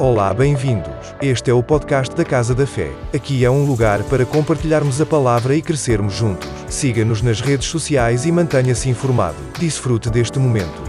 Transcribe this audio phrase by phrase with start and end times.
[0.00, 0.94] Olá, bem-vindos.
[1.20, 2.92] Este é o podcast da Casa da Fé.
[3.12, 6.48] Aqui é um lugar para compartilharmos a palavra e crescermos juntos.
[6.68, 9.36] Siga-nos nas redes sociais e mantenha-se informado.
[9.58, 10.80] Desfrute deste momento.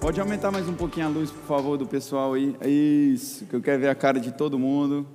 [0.00, 2.56] Pode aumentar mais um pouquinho a luz, por favor, do pessoal aí.
[2.64, 5.06] Isso, que eu quero ver a cara de todo mundo.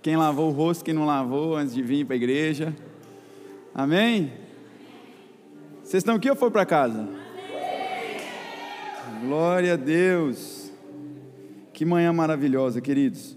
[0.00, 2.72] Quem lavou o rosto, quem não lavou antes de vir para a igreja.
[3.74, 4.32] Amém?
[5.82, 7.08] Vocês estão aqui ou foram para casa?
[9.24, 10.55] Glória a Deus.
[11.76, 13.36] Que manhã maravilhosa, queridos.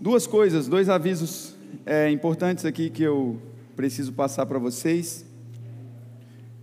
[0.00, 1.54] Duas coisas, dois avisos
[1.86, 3.40] é, importantes aqui que eu
[3.76, 5.24] preciso passar para vocês.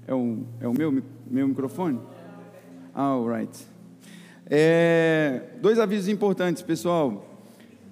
[0.06, 2.02] É o, é o meu, meu microfone?
[2.94, 3.66] All right.
[4.46, 7.26] É, dois avisos importantes, pessoal.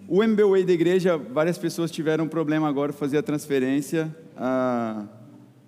[0.05, 5.05] O MBWay da igreja, várias pessoas tiveram um problema agora fazer a transferência ah,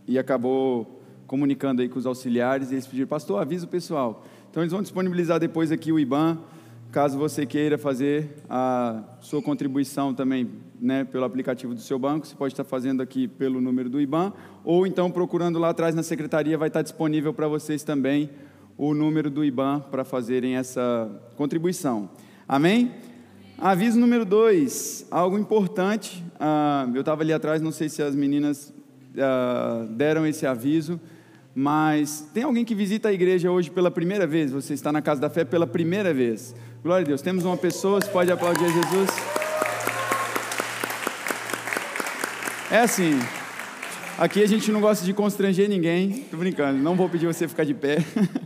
[0.06, 4.26] e acabou comunicando aí com os auxiliares e eles pediram, pastor, avisa o pessoal.
[4.50, 6.38] Então eles vão disponibilizar depois aqui o IBAN,
[6.92, 12.36] caso você queira fazer a sua contribuição também né, pelo aplicativo do seu banco, você
[12.36, 16.58] pode estar fazendo aqui pelo número do IBAN, ou então procurando lá atrás na secretaria,
[16.58, 18.30] vai estar disponível para vocês também
[18.78, 22.10] o número do IBAN para fazerem essa contribuição.
[22.46, 22.92] Amém?
[23.58, 26.26] Aviso número dois, algo importante.
[26.38, 28.74] Ah, eu estava ali atrás, não sei se as meninas
[29.18, 31.00] ah, deram esse aviso,
[31.54, 34.52] mas tem alguém que visita a igreja hoje pela primeira vez?
[34.52, 36.56] Você está na casa da fé pela primeira vez.
[36.82, 37.22] Glória a Deus.
[37.22, 39.10] Temos uma pessoa, você pode aplaudir a Jesus.
[42.72, 43.20] É assim.
[44.18, 46.26] Aqui a gente não gosta de constranger ninguém.
[46.32, 46.82] Tô brincando.
[46.82, 47.98] Não vou pedir você ficar de pé.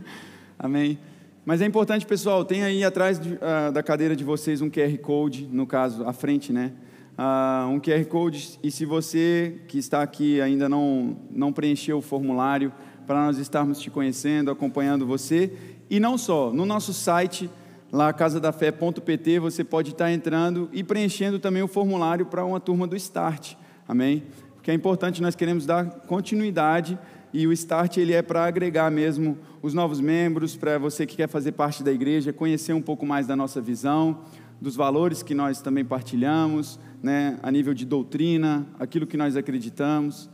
[0.58, 0.98] Amém.
[1.44, 4.98] Mas é importante, pessoal, tem aí atrás de, uh, da cadeira de vocês um QR
[4.98, 6.72] Code, no caso, à frente, né?
[7.16, 8.58] Uh, um QR Code.
[8.64, 12.72] E se você que está aqui ainda não, não preencheu o formulário,
[13.06, 15.52] para nós estarmos te conhecendo, acompanhando você.
[15.88, 17.48] E não só, no nosso site,
[17.92, 22.96] lá casadafé.pt, você pode estar entrando e preenchendo também o formulário para uma turma do
[22.96, 23.54] Start.
[23.86, 24.24] Amém?
[24.56, 26.98] Porque é importante, nós queremos dar continuidade
[27.32, 31.28] e o Start ele é para agregar mesmo os novos membros, para você que quer
[31.28, 34.22] fazer parte da igreja, conhecer um pouco mais da nossa visão,
[34.60, 40.30] dos valores que nós também partilhamos, né, a nível de doutrina, aquilo que nós acreditamos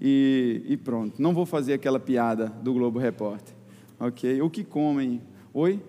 [0.00, 1.20] e, e pronto.
[1.20, 3.54] Não vou fazer aquela piada do Globo Repórter.
[3.98, 4.40] Ok?
[4.42, 5.22] O que comem?
[5.54, 5.80] Oi?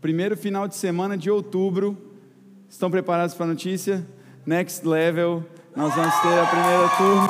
[0.00, 1.96] Primeiro final de semana de outubro.
[2.68, 4.06] Estão preparados para a notícia?
[4.44, 5.44] Next Level.
[5.74, 7.28] Nós vamos ter a primeira turma.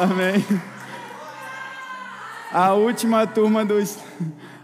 [0.12, 0.44] Amém.
[2.52, 3.74] A última turma do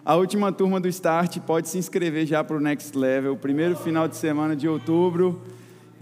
[0.05, 3.37] a última turma do Start pode se inscrever já para o Next Level.
[3.37, 5.41] Primeiro final de semana de outubro.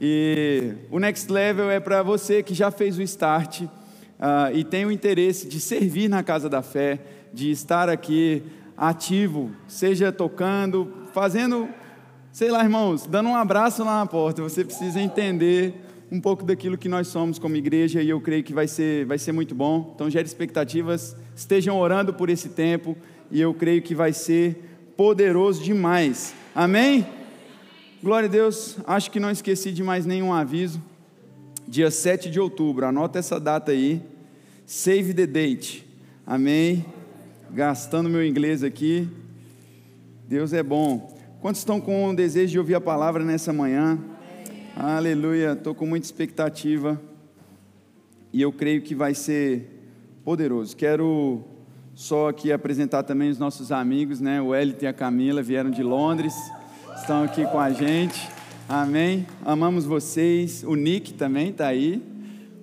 [0.00, 3.68] E o Next Level é para você que já fez o start uh,
[4.54, 7.00] e tem o interesse de servir na casa da fé,
[7.32, 8.42] de estar aqui
[8.76, 11.68] ativo, seja tocando, fazendo,
[12.30, 14.40] sei lá, irmãos, dando um abraço lá na porta.
[14.40, 15.74] Você precisa entender
[16.12, 19.18] um pouco daquilo que nós somos como igreja e eu creio que vai ser, vai
[19.18, 19.92] ser muito bom.
[19.94, 22.96] Então, gere expectativas, estejam orando por esse tempo
[23.32, 26.32] e eu creio que vai ser poderoso demais.
[26.54, 27.17] Amém?
[28.00, 30.80] Glória a Deus, acho que não esqueci de mais nenhum aviso.
[31.66, 34.00] Dia 7 de outubro, anota essa data aí.
[34.64, 35.84] Save the date.
[36.24, 36.86] Amém.
[37.50, 39.08] Gastando meu inglês aqui.
[40.28, 41.12] Deus é bom.
[41.40, 43.98] Quantos estão com o desejo de ouvir a palavra nessa manhã?
[44.76, 44.94] Amém.
[44.96, 45.54] Aleluia.
[45.54, 47.02] Estou com muita expectativa.
[48.32, 49.90] E eu creio que vai ser
[50.24, 50.76] poderoso.
[50.76, 51.42] Quero
[51.96, 54.40] só aqui apresentar também os nossos amigos, né?
[54.40, 56.32] O Elton e a Camila vieram de Londres
[57.00, 58.28] estão aqui com a gente.
[58.68, 59.26] Amém.
[59.44, 60.62] Amamos vocês.
[60.64, 62.02] O Nick também está aí.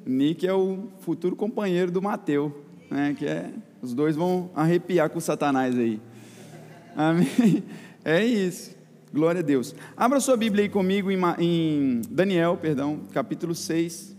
[0.06, 3.16] O Nick é o futuro companheiro do Mateu, né?
[3.18, 3.50] Que é
[3.82, 6.00] os dois vão arrepiar com o Satanás aí.
[6.96, 7.64] Amém.
[8.08, 8.76] É isso.
[9.12, 9.74] Glória a Deus.
[9.98, 14.15] Abra sua Bíblia aí comigo em, em Daniel, perdão, capítulo 6.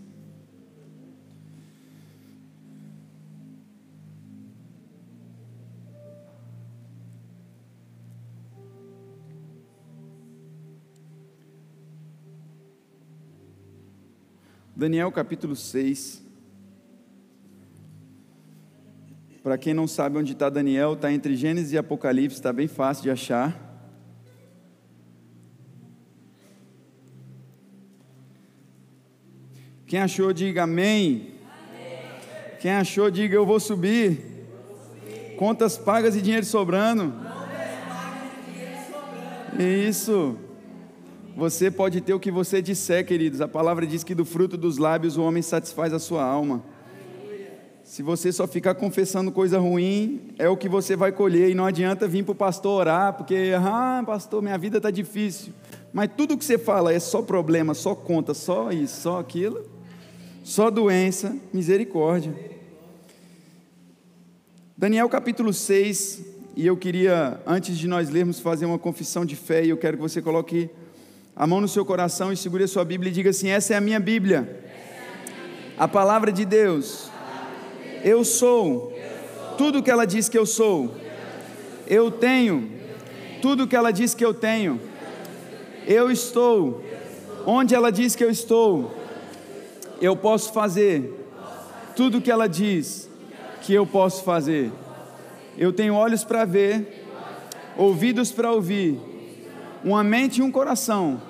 [14.77, 16.23] Daniel capítulo 6.
[19.41, 23.01] Para quem não sabe onde está Daniel, está entre Gênesis e Apocalipse, está bem fácil
[23.01, 23.59] de achar.
[29.87, 31.31] Quem achou, diga amém.
[31.41, 32.57] amém.
[32.59, 34.11] Quem achou, diga eu vou subir.
[34.11, 35.35] Eu vou subir.
[35.37, 37.15] Contas pagas e dinheiro sobrando.
[39.57, 40.37] Isso.
[41.37, 43.41] Você pode ter o que você disser, queridos.
[43.41, 46.63] A palavra diz que do fruto dos lábios o homem satisfaz a sua alma.
[47.83, 51.51] Se você só ficar confessando coisa ruim, é o que você vai colher.
[51.51, 55.53] E não adianta vir para o pastor orar, porque, ah, pastor, minha vida está difícil.
[55.93, 59.63] Mas tudo que você fala é só problema, só conta, só isso, só aquilo,
[60.43, 62.33] só doença, misericórdia.
[64.75, 66.19] Daniel capítulo 6,
[66.55, 69.97] e eu queria, antes de nós lermos, fazer uma confissão de fé, e eu quero
[69.97, 70.67] que você coloque
[71.37, 73.77] a mão no seu coração e segure a sua Bíblia e diga assim: Essa é
[73.77, 74.65] a minha Bíblia,
[75.77, 77.11] a palavra de Deus.
[78.03, 78.97] Eu sou
[79.57, 80.95] tudo que ela diz que eu sou.
[81.85, 82.71] Eu tenho
[83.41, 84.81] tudo que ela diz que eu tenho.
[85.85, 86.83] Eu estou
[87.45, 88.95] onde ela diz que eu estou.
[90.01, 91.13] Eu posso fazer
[91.95, 93.09] tudo que ela diz
[93.61, 94.71] que eu posso fazer.
[95.57, 97.05] Eu tenho olhos para ver,
[97.75, 98.99] ouvidos para ouvir,
[99.83, 101.21] uma mente e um coração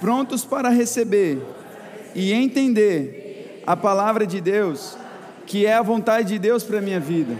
[0.00, 1.40] prontos para receber
[2.14, 4.96] e entender a palavra de Deus,
[5.46, 7.36] que é a vontade de Deus para a minha vida.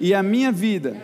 [0.00, 0.96] E a minha vida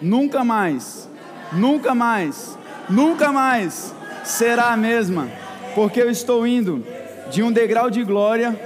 [0.00, 1.08] nunca mais,
[1.52, 3.94] nunca mais, nunca mais
[4.24, 5.28] será a mesma,
[5.74, 6.84] porque eu estou indo
[7.30, 8.58] de um degrau de glória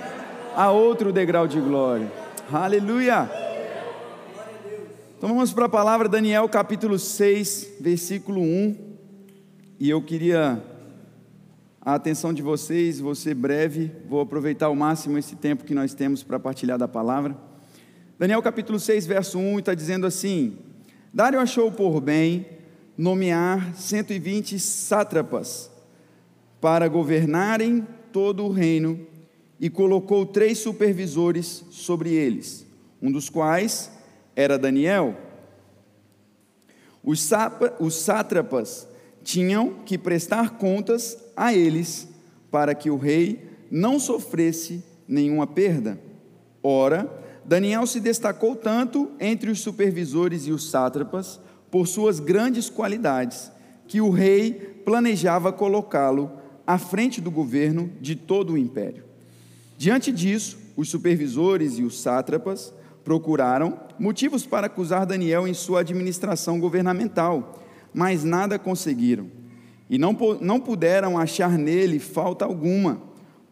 [0.57, 2.11] a outro degrau de glória.
[2.53, 3.31] Aleluia!
[5.17, 8.84] Então vamos para a palavra Daniel capítulo 6, versículo 1.
[9.79, 10.63] E eu queria
[11.81, 15.93] a atenção de vocês, vou ser breve, vou aproveitar ao máximo esse tempo que nós
[15.93, 17.37] temos para partilhar da palavra.
[18.17, 20.57] Daniel capítulo 6, verso 1 está dizendo assim:
[21.13, 22.47] Dário achou por bem
[22.97, 25.69] nomear 120 sátrapas
[26.61, 29.05] para governarem todo o reino
[29.59, 32.65] e colocou três supervisores sobre eles,
[33.03, 33.91] um dos quais
[34.37, 35.17] era Daniel.
[37.03, 38.94] Os, sátrapas
[39.25, 42.07] tinham que prestar contas a eles,
[42.51, 45.99] para que o rei não sofresse nenhuma perda.
[46.63, 47.11] Ora,
[47.45, 51.41] Daniel se destacou tanto entre os supervisores e os sátrapas
[51.71, 53.51] por suas grandes qualidades,
[53.89, 54.53] que o rei
[54.85, 56.31] planejava colocá-lo
[56.67, 59.05] à frente do governo de todo o império.
[59.77, 62.73] Diante disso, os supervisores e os sátrapas
[63.03, 67.64] procuraram motivos para acusar Daniel em sua administração governamental,
[67.95, 69.31] mas nada conseguiram.
[69.89, 73.01] E não, não puderam achar nele falta alguma,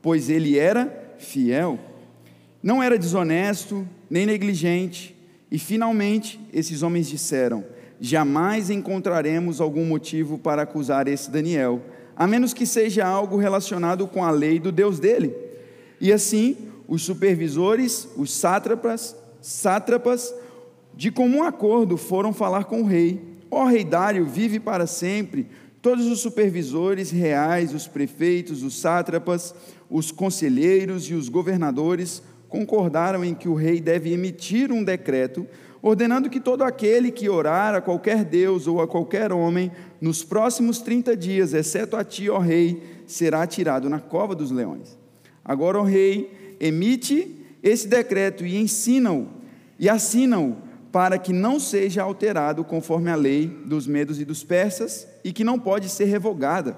[0.02, 1.78] pois ele era fiel.
[2.62, 5.16] Não era desonesto, nem negligente.
[5.50, 7.64] E finalmente, esses homens disseram:
[8.00, 11.80] jamais encontraremos algum motivo para acusar esse Daniel,
[12.16, 15.34] a menos que seja algo relacionado com a lei do Deus dele.
[16.00, 16.56] E assim,
[16.88, 20.34] os supervisores, os sátrapas, sátrapas,
[20.94, 23.31] de comum acordo foram falar com o rei.
[23.54, 25.46] Ó rei Dário, vive para sempre.
[25.82, 29.54] Todos os supervisores reais, os prefeitos, os sátrapas,
[29.90, 35.46] os conselheiros e os governadores concordaram em que o rei deve emitir um decreto
[35.82, 39.70] ordenando que todo aquele que orar a qualquer Deus ou a qualquer homem,
[40.00, 44.96] nos próximos 30 dias, exceto a ti, ó rei, será tirado na cova dos leões.
[45.44, 49.26] Agora, ó rei, emite esse decreto e ensina-o,
[49.76, 50.56] e assina-o,
[50.92, 55.42] para que não seja alterado conforme a lei dos medos e dos persas, e que
[55.42, 56.76] não pode ser revogada.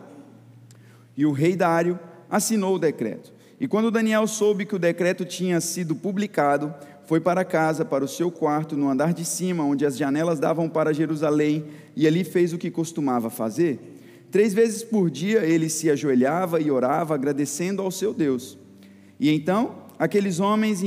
[1.17, 1.99] E o rei Dário
[2.31, 3.33] assinou o decreto.
[3.61, 6.73] E quando Daniel soube que o decreto tinha sido publicado,
[7.07, 10.69] foi para casa, para o seu quarto, no andar de cima, onde as janelas davam
[10.69, 11.65] para Jerusalém,
[11.97, 14.01] e ali fez o que costumava fazer.
[14.31, 18.59] Três vezes por dia ele se ajoelhava e orava, agradecendo ao seu Deus.
[19.19, 20.83] E então aqueles homens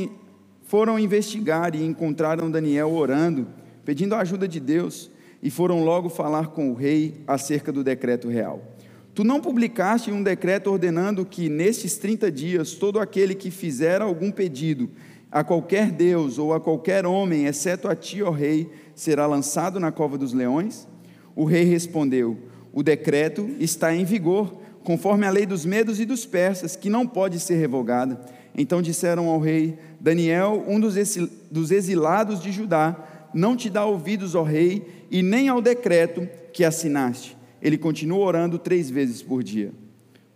[0.68, 3.48] foram investigar e encontraram Daniel orando,
[3.86, 5.10] pedindo a ajuda de Deus,
[5.42, 8.62] e foram logo falar com o rei acerca do decreto real.
[9.16, 14.30] Tu não publicaste um decreto ordenando que, nestes 30 dias, todo aquele que fizer algum
[14.30, 14.90] pedido
[15.32, 19.92] a qualquer Deus ou a qualquer homem, exceto a ti, ó rei, será lançado na
[19.92, 20.88] cova dos leões?
[21.36, 22.38] O rei respondeu:
[22.74, 27.08] O decreto está em vigor, conforme a lei dos medos e dos persas, que não
[27.08, 28.20] pode ser revogada.
[28.58, 34.42] Então disseram ao rei: Daniel, um dos exilados de Judá, não te dá ouvidos, ó
[34.42, 37.38] rei, e nem ao decreto que assinaste.
[37.62, 39.72] Ele continuou orando três vezes por dia.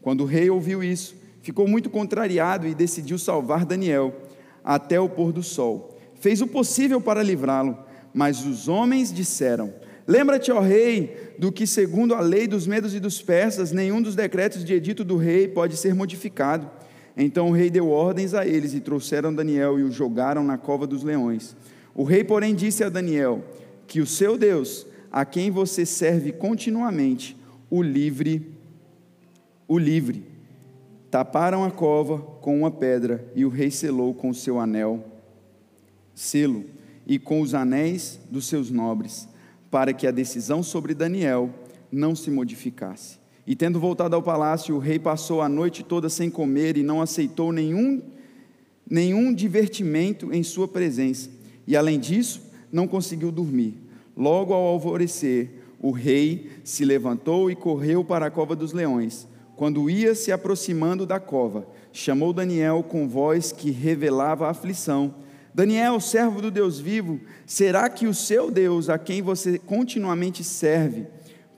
[0.02, 4.16] Quando o rei ouviu isso, ficou muito contrariado e decidiu salvar Daniel
[4.64, 5.98] até o pôr do sol.
[6.20, 7.78] Fez o possível para livrá-lo,
[8.14, 9.74] mas os homens disseram:
[10.08, 14.16] Lembra-te, ó rei, do que, segundo a lei dos medos e dos persas, nenhum dos
[14.16, 16.70] decretos de edito do rei pode ser modificado.
[17.16, 20.88] Então o rei deu ordens a eles e trouxeram Daniel e o jogaram na cova
[20.88, 21.56] dos leões.
[21.94, 23.44] O rei, porém, disse a Daniel:
[23.88, 27.36] Que o seu Deus, a quem você serve continuamente,
[27.70, 28.52] o livre,
[29.68, 30.32] o livre
[31.12, 35.04] Taparam a cova com uma pedra e o rei selou com seu anel
[36.16, 36.64] selo
[37.06, 39.28] e com os anéis dos seus nobres,
[39.70, 41.50] para que a decisão sobre Daniel
[41.92, 43.20] não se modificasse.
[43.52, 47.02] E tendo voltado ao palácio, o rei passou a noite toda sem comer e não
[47.02, 48.02] aceitou nenhum,
[48.90, 51.30] nenhum divertimento em sua presença.
[51.68, 52.42] E além disso,
[52.72, 53.76] não conseguiu dormir.
[54.16, 55.50] Logo ao alvorecer,
[55.82, 59.28] o rei se levantou e correu para a cova dos leões.
[59.58, 65.14] Quando ia se aproximando da cova, chamou Daniel com voz que revelava aflição.
[65.54, 71.06] Daniel, servo do Deus vivo, será que o seu Deus, a quem você continuamente serve,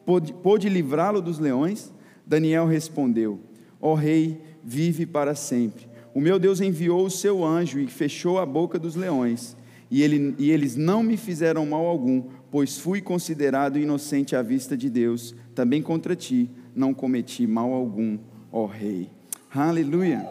[0.06, 1.94] pôde, pôde livrá-lo dos leões?
[2.26, 3.40] Daniel respondeu:
[3.82, 5.88] Ó oh, rei, vive para sempre.
[6.14, 9.58] O meu Deus enviou o seu anjo e fechou a boca dos leões,
[9.90, 14.78] e, ele, e eles não me fizeram mal algum, pois fui considerado inocente à vista
[14.78, 15.36] de Deus.
[15.56, 18.18] Também contra ti não cometi mal algum,
[18.52, 19.10] ó rei.
[19.54, 20.28] Aleluia.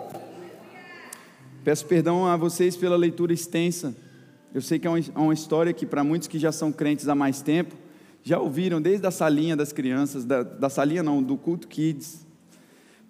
[1.64, 3.94] Peço perdão a vocês pela leitura extensa.
[4.52, 7.40] Eu sei que é uma história que, para muitos que já são crentes há mais
[7.40, 7.74] tempo,
[8.22, 12.26] já ouviram desde a salinha das crianças, da, da salinha não, do culto kids,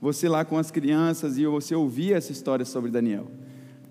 [0.00, 3.30] você lá com as crianças e você ouvia essa história sobre Daniel.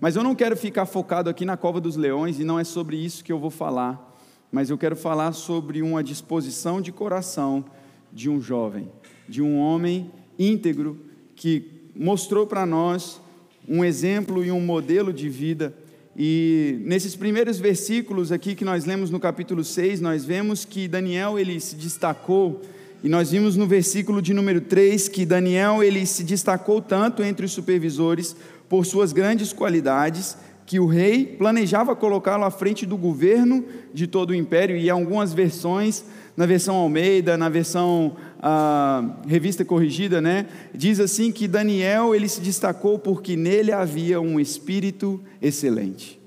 [0.00, 2.96] Mas eu não quero ficar focado aqui na cova dos leões e não é sobre
[2.96, 4.18] isso que eu vou falar,
[4.50, 7.64] mas eu quero falar sobre uma disposição de coração
[8.12, 8.90] de um jovem,
[9.28, 11.00] de um homem íntegro
[11.34, 13.20] que mostrou para nós
[13.68, 15.74] um exemplo e um modelo de vida.
[16.16, 21.38] E nesses primeiros versículos aqui que nós lemos no capítulo 6, nós vemos que Daniel
[21.38, 22.60] ele se destacou,
[23.02, 27.46] e nós vimos no versículo de número 3 que Daniel ele se destacou tanto entre
[27.46, 28.36] os supervisores
[28.68, 30.36] por suas grandes qualidades,
[30.72, 33.62] que o rei planejava colocá-lo à frente do governo
[33.92, 36.02] de todo o império, e algumas versões
[36.34, 42.40] na versão Almeida, na versão ah, revista corrigida, né, diz assim que Daniel ele se
[42.40, 46.18] destacou porque nele havia um espírito excelente.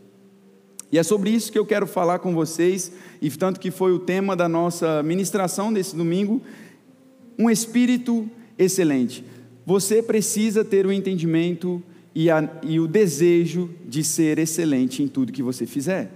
[0.92, 3.98] E é sobre isso que eu quero falar com vocês, e tanto que foi o
[3.98, 6.40] tema da nossa ministração desse domingo,
[7.36, 9.26] um espírito excelente.
[9.66, 11.82] Você precisa ter o entendimento
[12.16, 16.10] e, a, e o desejo de ser excelente em tudo que você fizer.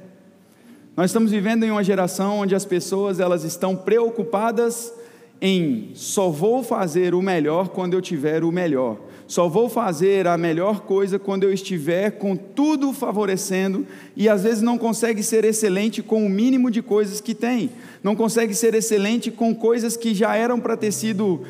[0.95, 4.93] Nós estamos vivendo em uma geração onde as pessoas elas estão preocupadas
[5.41, 8.97] em só vou fazer o melhor quando eu tiver o melhor.
[9.27, 14.61] Só vou fazer a melhor coisa quando eu estiver com tudo favorecendo e às vezes
[14.61, 17.69] não consegue ser excelente com o mínimo de coisas que tem.
[18.03, 21.45] Não consegue ser excelente com coisas que já eram para ter sido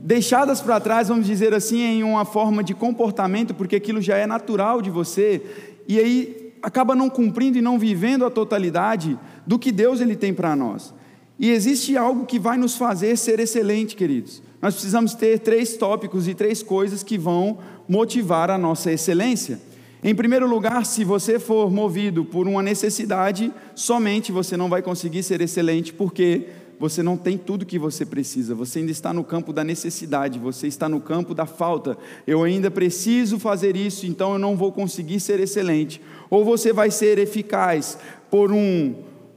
[0.00, 4.26] deixadas para trás, vamos dizer assim, em uma forma de comportamento, porque aquilo já é
[4.26, 5.42] natural de você.
[5.86, 10.32] E aí acaba não cumprindo e não vivendo a totalidade do que Deus ele tem
[10.32, 10.94] para nós.
[11.38, 14.42] E existe algo que vai nos fazer ser excelente, queridos.
[14.60, 19.60] Nós precisamos ter três tópicos e três coisas que vão motivar a nossa excelência.
[20.02, 25.22] Em primeiro lugar, se você for movido por uma necessidade, somente você não vai conseguir
[25.22, 26.46] ser excelente, porque
[26.78, 30.66] você não tem tudo que você precisa, você ainda está no campo da necessidade, você
[30.66, 31.98] está no campo da falta.
[32.26, 36.00] Eu ainda preciso fazer isso, então eu não vou conseguir ser excelente.
[36.30, 37.98] Ou você vai ser eficaz
[38.30, 38.94] por, um,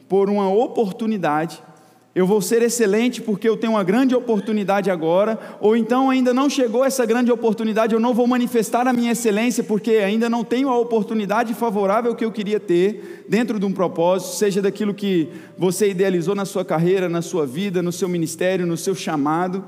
[0.08, 1.62] por uma oportunidade,
[2.14, 6.50] eu vou ser excelente porque eu tenho uma grande oportunidade agora, ou então ainda não
[6.50, 10.68] chegou essa grande oportunidade, eu não vou manifestar a minha excelência porque ainda não tenho
[10.68, 15.90] a oportunidade favorável que eu queria ter dentro de um propósito, seja daquilo que você
[15.90, 19.64] idealizou na sua carreira, na sua vida, no seu ministério, no seu chamado,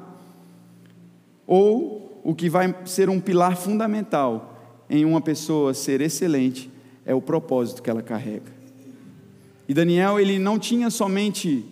[1.47, 4.53] ou o que vai ser um pilar fundamental
[4.89, 6.69] em uma pessoa ser excelente
[7.05, 8.51] é o propósito que ela carrega.
[9.67, 11.65] E Daniel, ele não tinha somente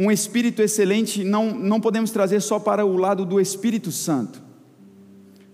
[0.00, 4.40] um espírito excelente não, não podemos trazer só para o lado do Espírito Santo.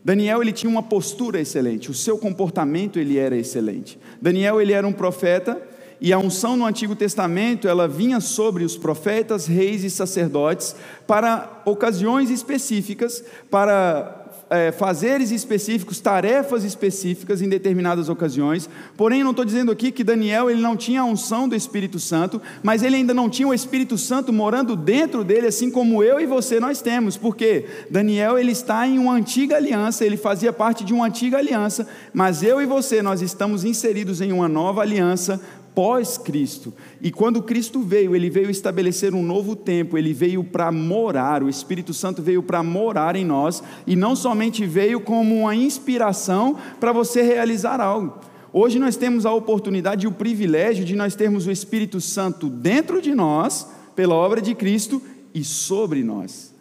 [0.04, 3.98] Daniel ele tinha uma postura excelente, o seu comportamento ele era excelente.
[4.22, 5.60] Daniel ele era um profeta
[6.00, 10.76] e a unção no Antigo Testamento ela vinha sobre os profetas, reis e sacerdotes
[11.08, 18.68] para ocasiões específicas, para é, fazeres específicos, tarefas específicas em determinadas ocasiões.
[18.96, 22.40] Porém, não estou dizendo aqui que Daniel ele não tinha a unção do Espírito Santo,
[22.62, 26.26] mas ele ainda não tinha o Espírito Santo morando dentro dele, assim como eu e
[26.26, 27.16] você nós temos.
[27.16, 31.86] Porque Daniel ele está em uma antiga aliança, ele fazia parte de uma antiga aliança,
[32.12, 35.40] mas eu e você nós estamos inseridos em uma nova aliança
[35.76, 36.72] pós-Cristo.
[37.02, 41.50] E quando Cristo veio, ele veio estabelecer um novo tempo, ele veio para morar, o
[41.50, 46.92] Espírito Santo veio para morar em nós, e não somente veio como uma inspiração para
[46.92, 48.18] você realizar algo.
[48.54, 53.02] Hoje nós temos a oportunidade e o privilégio de nós termos o Espírito Santo dentro
[53.02, 55.02] de nós, pela obra de Cristo
[55.34, 56.55] e sobre nós.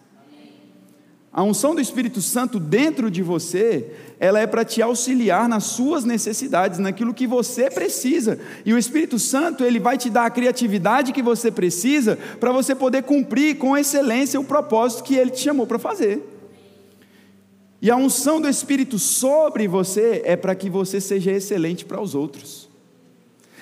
[1.38, 6.06] A unção do Espírito Santo dentro de você, ela é para te auxiliar nas suas
[6.06, 8.39] necessidades, naquilo que você precisa.
[8.65, 12.74] E o Espírito Santo, ele vai te dar a criatividade que você precisa para você
[12.74, 16.24] poder cumprir com excelência o propósito que ele te chamou para fazer.
[17.82, 22.15] E a unção do Espírito sobre você é para que você seja excelente para os
[22.15, 22.70] outros.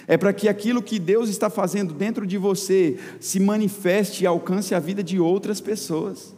[0.08, 4.76] É para que aquilo que Deus está fazendo dentro de você se manifeste e alcance
[4.76, 6.36] a vida de outras pessoas.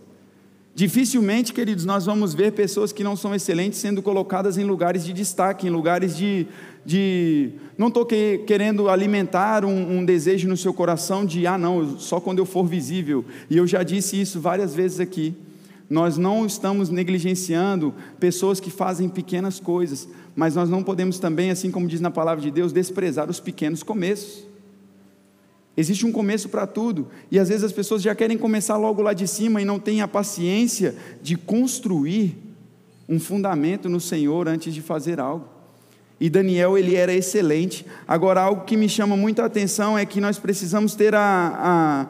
[0.76, 5.14] Dificilmente, queridos, nós vamos ver pessoas que não são excelentes sendo colocadas em lugares de
[5.14, 6.48] destaque, em lugares de.
[6.86, 11.98] de não estou que, querendo alimentar um, um, desejo no seu coração de, ah, não,
[11.98, 13.24] só quando eu for visível.
[13.50, 15.34] E eu já disse isso várias vezes aqui.
[15.90, 21.72] Nós não estamos negligenciando pessoas que fazem pequenas coisas, mas nós não podemos também, assim
[21.72, 24.55] como diz na palavra de Deus, desprezar os pequenos começos.
[25.78, 29.14] Existe um começo para tudo, e às vezes as pessoas já querem começar logo lá
[29.14, 32.38] de cima e não têm a paciência de construir
[33.10, 35.48] um fundamento no Senhor antes de fazer algo.
[36.20, 37.86] E Daniel, ele era excelente.
[38.08, 42.08] Agora, algo que me chama muita atenção é que nós precisamos ter a,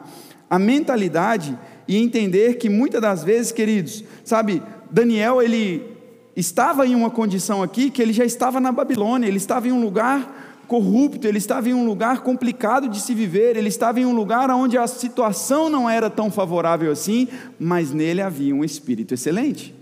[0.50, 1.58] a, a mentalidade
[1.88, 5.96] e entender que muitas das vezes, queridos, sabe, Daniel, ele
[6.36, 9.80] estava em uma condição aqui que ele já estava na Babilônia, ele estava em um
[9.80, 14.14] lugar corrupto, ele estava em um lugar complicado de se viver, ele estava em um
[14.14, 19.75] lugar onde a situação não era tão favorável assim, mas nele havia um espírito excelente.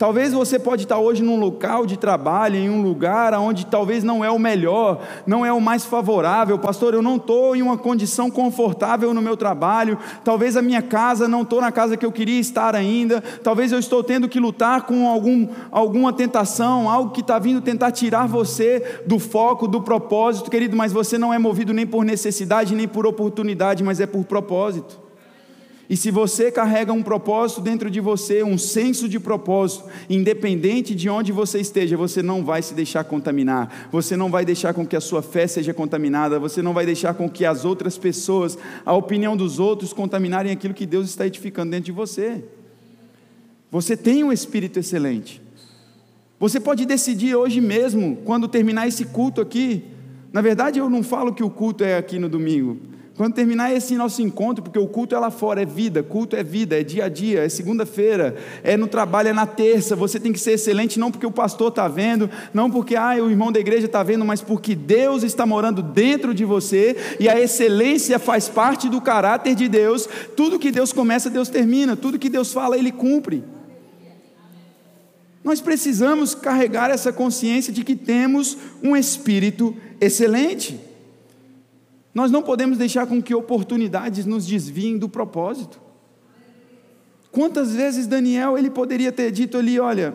[0.00, 4.24] Talvez você pode estar hoje num local de trabalho, em um lugar onde talvez não
[4.24, 6.58] é o melhor, não é o mais favorável.
[6.58, 9.98] Pastor, eu não estou em uma condição confortável no meu trabalho.
[10.24, 13.20] Talvez a minha casa não estou na casa que eu queria estar ainda.
[13.42, 17.90] Talvez eu estou tendo que lutar com algum, alguma tentação, algo que está vindo tentar
[17.90, 20.74] tirar você do foco, do propósito, querido.
[20.74, 24.98] Mas você não é movido nem por necessidade, nem por oportunidade, mas é por propósito.
[25.90, 31.10] E se você carrega um propósito dentro de você, um senso de propósito, independente de
[31.10, 34.94] onde você esteja, você não vai se deixar contaminar, você não vai deixar com que
[34.94, 38.56] a sua fé seja contaminada, você não vai deixar com que as outras pessoas,
[38.86, 42.44] a opinião dos outros, contaminarem aquilo que Deus está edificando dentro de você.
[43.68, 45.42] Você tem um espírito excelente.
[46.38, 49.82] Você pode decidir hoje mesmo, quando terminar esse culto aqui.
[50.32, 52.78] Na verdade, eu não falo que o culto é aqui no domingo.
[53.20, 56.42] Quando terminar esse nosso encontro, porque o culto é lá fora, é vida, culto é
[56.42, 60.32] vida, é dia a dia, é segunda-feira, é no trabalho, é na terça, você tem
[60.32, 63.60] que ser excelente, não porque o pastor está vendo, não porque ah, o irmão da
[63.60, 68.48] igreja está vendo, mas porque Deus está morando dentro de você, e a excelência faz
[68.48, 72.78] parte do caráter de Deus, tudo que Deus começa, Deus termina, tudo que Deus fala,
[72.78, 73.44] Ele cumpre.
[75.44, 80.88] Nós precisamos carregar essa consciência de que temos um espírito excelente.
[82.14, 85.80] Nós não podemos deixar com que oportunidades nos desviem do propósito.
[87.30, 90.14] Quantas vezes Daniel ele poderia ter dito ali, olha,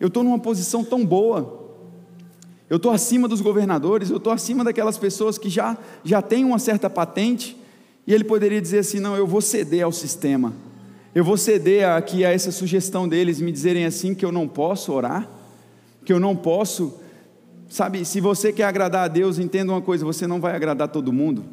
[0.00, 1.58] eu estou numa posição tão boa,
[2.70, 6.58] eu estou acima dos governadores, eu estou acima daquelas pessoas que já, já têm uma
[6.58, 7.56] certa patente,
[8.06, 10.54] e ele poderia dizer assim, não, eu vou ceder ao sistema,
[11.14, 14.92] eu vou ceder aqui a essa sugestão deles, me dizerem assim que eu não posso
[14.92, 15.28] orar,
[16.04, 16.98] que eu não posso
[17.68, 21.12] Sabe, se você quer agradar a Deus, entenda uma coisa: você não vai agradar todo
[21.12, 21.44] mundo.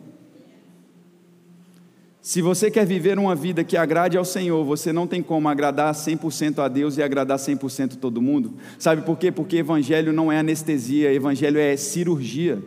[2.22, 5.94] Se você quer viver uma vida que agrade ao Senhor, você não tem como agradar
[5.94, 8.56] 100% a Deus e agradar 100% todo mundo.
[8.80, 9.32] Sabe por quê?
[9.32, 12.64] Porque evangelho não é anestesia, evangelho é cirurgia.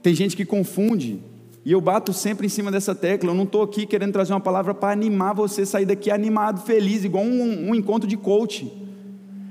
[0.00, 1.20] Tem gente que confunde,
[1.64, 3.30] e eu bato sempre em cima dessa tecla.
[3.30, 7.02] Eu não estou aqui querendo trazer uma palavra para animar você sair daqui animado, feliz,
[7.02, 8.83] igual um, um encontro de coaching.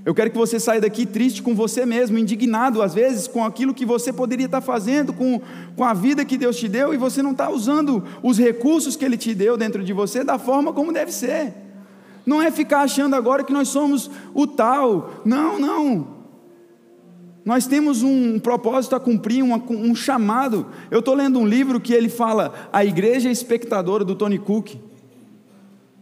[0.05, 3.73] Eu quero que você saia daqui triste com você mesmo, indignado às vezes com aquilo
[3.73, 5.41] que você poderia estar fazendo, com,
[5.77, 9.05] com a vida que Deus te deu e você não está usando os recursos que
[9.05, 11.53] Ele te deu dentro de você da forma como deve ser.
[12.25, 15.21] Não é ficar achando agora que nós somos o tal.
[15.23, 16.07] Não, não.
[17.45, 20.67] Nós temos um propósito a cumprir, um, um chamado.
[20.91, 24.75] Eu estou lendo um livro que ele fala A Igreja Espectadora do Tony Cook.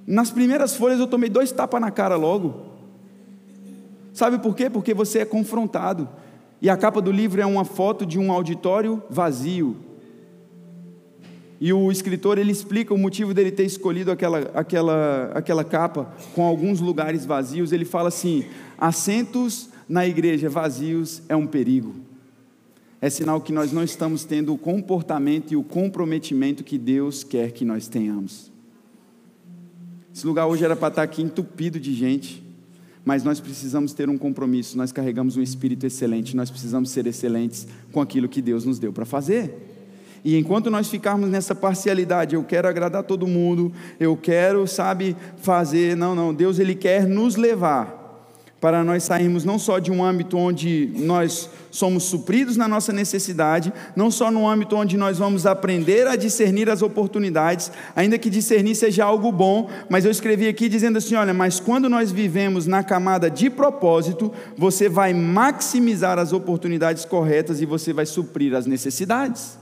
[0.08, 2.71] Nas primeiras folhas eu tomei dois tapas na cara logo.
[4.14, 4.70] Sabe por quê?
[4.70, 6.08] Porque você é confrontado.
[6.62, 9.78] E a capa do livro é uma foto de um auditório vazio.
[11.60, 16.44] E o escritor ele explica o motivo dele ter escolhido aquela, aquela, aquela capa com
[16.44, 17.72] alguns lugares vazios.
[17.72, 18.46] Ele fala assim:
[18.78, 21.96] assentos na igreja vazios é um perigo.
[23.00, 27.52] É sinal que nós não estamos tendo o comportamento e o comprometimento que Deus quer
[27.52, 28.52] que nós tenhamos.
[30.14, 32.44] Esse lugar hoje era para estar aqui entupido de gente
[33.04, 37.68] mas nós precisamos ter um compromisso, nós carregamos um espírito excelente, nós precisamos ser excelentes
[37.92, 39.68] com aquilo que Deus nos deu para fazer.
[40.24, 45.98] E enquanto nós ficarmos nessa parcialidade, eu quero agradar todo mundo, eu quero, sabe, fazer,
[45.98, 48.01] não, não, Deus ele quer nos levar
[48.62, 53.74] para nós sairmos não só de um âmbito onde nós somos supridos na nossa necessidade,
[53.96, 58.76] não só no âmbito onde nós vamos aprender a discernir as oportunidades, ainda que discernir
[58.76, 62.84] seja algo bom, mas eu escrevi aqui dizendo assim: olha, mas quando nós vivemos na
[62.84, 69.58] camada de propósito, você vai maximizar as oportunidades corretas e você vai suprir as necessidades.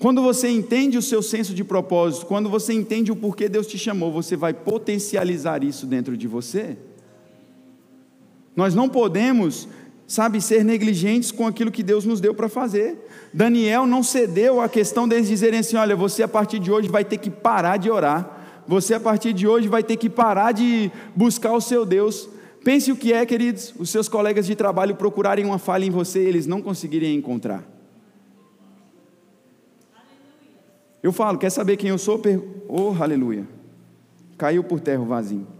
[0.00, 3.78] Quando você entende o seu senso de propósito, quando você entende o porquê Deus te
[3.78, 6.76] chamou, você vai potencializar isso dentro de você.
[8.56, 9.68] Nós não podemos,
[10.06, 13.06] sabe, ser negligentes com aquilo que Deus nos deu para fazer.
[13.32, 17.04] Daniel não cedeu à questão deles dizerem assim: olha, você a partir de hoje vai
[17.04, 20.90] ter que parar de orar, você a partir de hoje vai ter que parar de
[21.14, 22.30] buscar o seu Deus.
[22.64, 26.24] Pense o que é, queridos, os seus colegas de trabalho procurarem uma falha em você
[26.24, 27.62] e eles não conseguirem encontrar.
[31.00, 32.20] Eu falo, quer saber quem eu sou?
[32.66, 33.46] Oh, aleluia.
[34.36, 35.55] Caiu por terra o vasinho.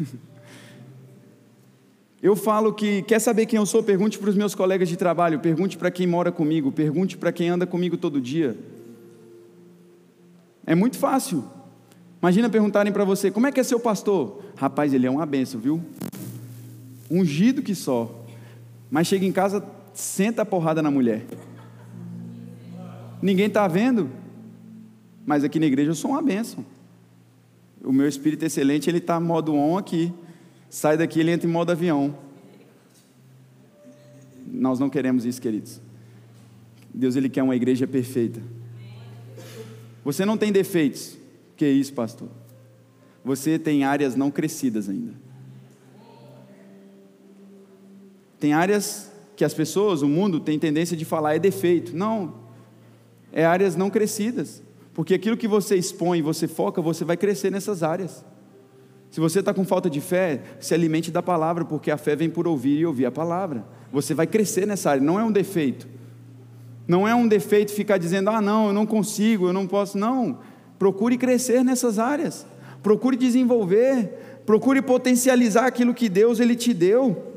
[2.24, 3.82] Eu falo que quer saber quem eu sou?
[3.82, 7.50] Pergunte para os meus colegas de trabalho, pergunte para quem mora comigo, pergunte para quem
[7.50, 8.56] anda comigo todo dia.
[10.64, 11.44] É muito fácil.
[12.22, 14.42] Imagina perguntarem para você: como é que é seu pastor?
[14.56, 15.82] Rapaz, ele é uma benção, viu?
[17.10, 18.24] Ungido que só.
[18.90, 21.26] Mas chega em casa, senta a porrada na mulher.
[23.20, 24.08] Ninguém está vendo,
[25.26, 26.64] mas aqui na igreja eu sou uma benção
[27.84, 30.12] o meu espírito excelente, ele está modo on aqui.
[30.70, 32.16] Sai daqui, ele entra em modo avião.
[34.46, 35.80] Nós não queremos isso, queridos.
[36.92, 38.40] Deus ele quer uma igreja perfeita.
[40.04, 41.16] Você não tem defeitos.
[41.56, 42.28] Que isso, pastor?
[43.24, 45.14] Você tem áreas não crescidas ainda.
[48.40, 51.96] Tem áreas que as pessoas, o mundo tem tendência de falar é defeito.
[51.96, 52.34] Não.
[53.32, 54.63] É áreas não crescidas.
[54.94, 58.24] Porque aquilo que você expõe, você foca, você vai crescer nessas áreas.
[59.10, 62.30] Se você está com falta de fé, se alimente da palavra, porque a fé vem
[62.30, 63.66] por ouvir e ouvir a palavra.
[63.92, 65.86] Você vai crescer nessa área, não é um defeito.
[66.86, 69.98] Não é um defeito ficar dizendo, ah, não, eu não consigo, eu não posso.
[69.98, 70.38] Não.
[70.78, 72.46] Procure crescer nessas áreas.
[72.82, 74.42] Procure desenvolver.
[74.44, 77.32] Procure potencializar aquilo que Deus ele te deu.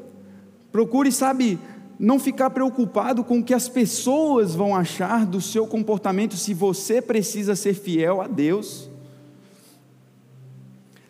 [0.72, 1.58] Procure, sabe,
[2.00, 7.02] não ficar preocupado com o que as pessoas vão achar do seu comportamento se você
[7.02, 8.90] precisa ser fiel a Deus.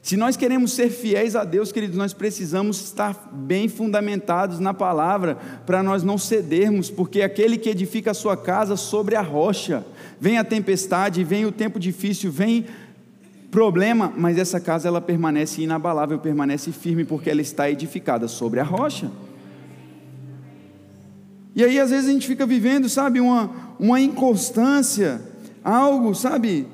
[0.02, 5.36] Se nós queremos ser fiéis a Deus, queridos, nós precisamos estar bem fundamentados na palavra,
[5.66, 9.86] para nós não cedermos, porque aquele que edifica a sua casa sobre a rocha,
[10.18, 12.66] vem a tempestade, vem o tempo difícil, vem
[13.52, 18.64] problema, mas essa casa ela permanece inabalável, permanece firme, porque ela está edificada sobre a
[18.64, 19.12] rocha.
[21.58, 25.20] E aí, às vezes, a gente fica vivendo, sabe, uma, uma inconstância,
[25.64, 26.68] algo, sabe,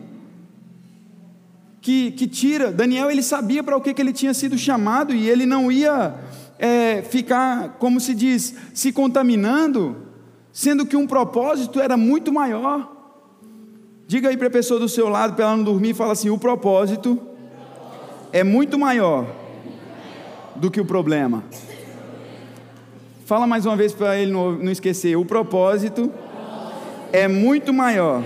[1.81, 2.69] que, que tira.
[2.69, 6.13] Daniel, ele sabia para o que, que ele tinha sido chamado e ele não ia
[6.59, 9.95] é, ficar, como se diz, se contaminando,
[10.51, 12.91] sendo que um propósito era muito maior.
[14.05, 16.37] Diga aí para a pessoa do seu lado, para ela não dormir, fala assim: o
[16.37, 17.17] propósito
[18.33, 19.33] é muito maior
[20.57, 21.41] do que o problema.
[23.33, 25.15] Fala mais uma vez para ele não, não esquecer.
[25.15, 26.13] O propósito
[27.11, 28.21] é muito maior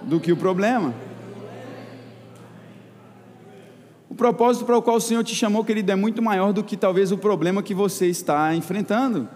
[0.00, 0.94] do que o problema.
[4.08, 6.76] O propósito para o qual o Senhor te chamou, querido, é muito maior do que
[6.76, 9.28] talvez o problema que você está enfrentando.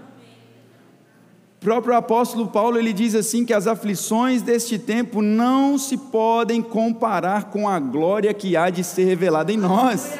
[1.60, 6.62] O próprio apóstolo Paulo ele diz assim que as aflições deste tempo não se podem
[6.62, 10.16] comparar com a glória que há de ser revelada em nós.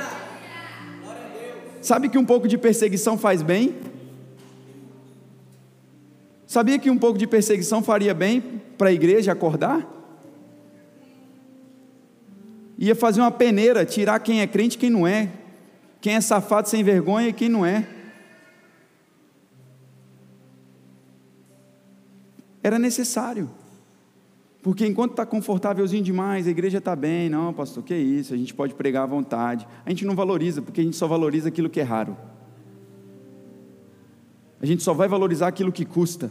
[1.81, 3.92] Sabe que um pouco de perseguição faz bem?
[6.53, 9.91] Sabia que um pouco de perseguição faria bem para a igreja acordar?
[12.77, 15.33] Ia fazer uma peneira, tirar quem é crente e quem não é,
[15.99, 17.89] quem é safado sem vergonha e quem não é.
[22.63, 23.51] Era necessário.
[24.61, 28.53] Porque enquanto está confortávelzinho demais, a igreja está bem, não, pastor, que isso, a gente
[28.53, 29.67] pode pregar à vontade.
[29.87, 32.15] A gente não valoriza, porque a gente só valoriza aquilo que é raro.
[34.61, 36.31] A gente só vai valorizar aquilo que custa,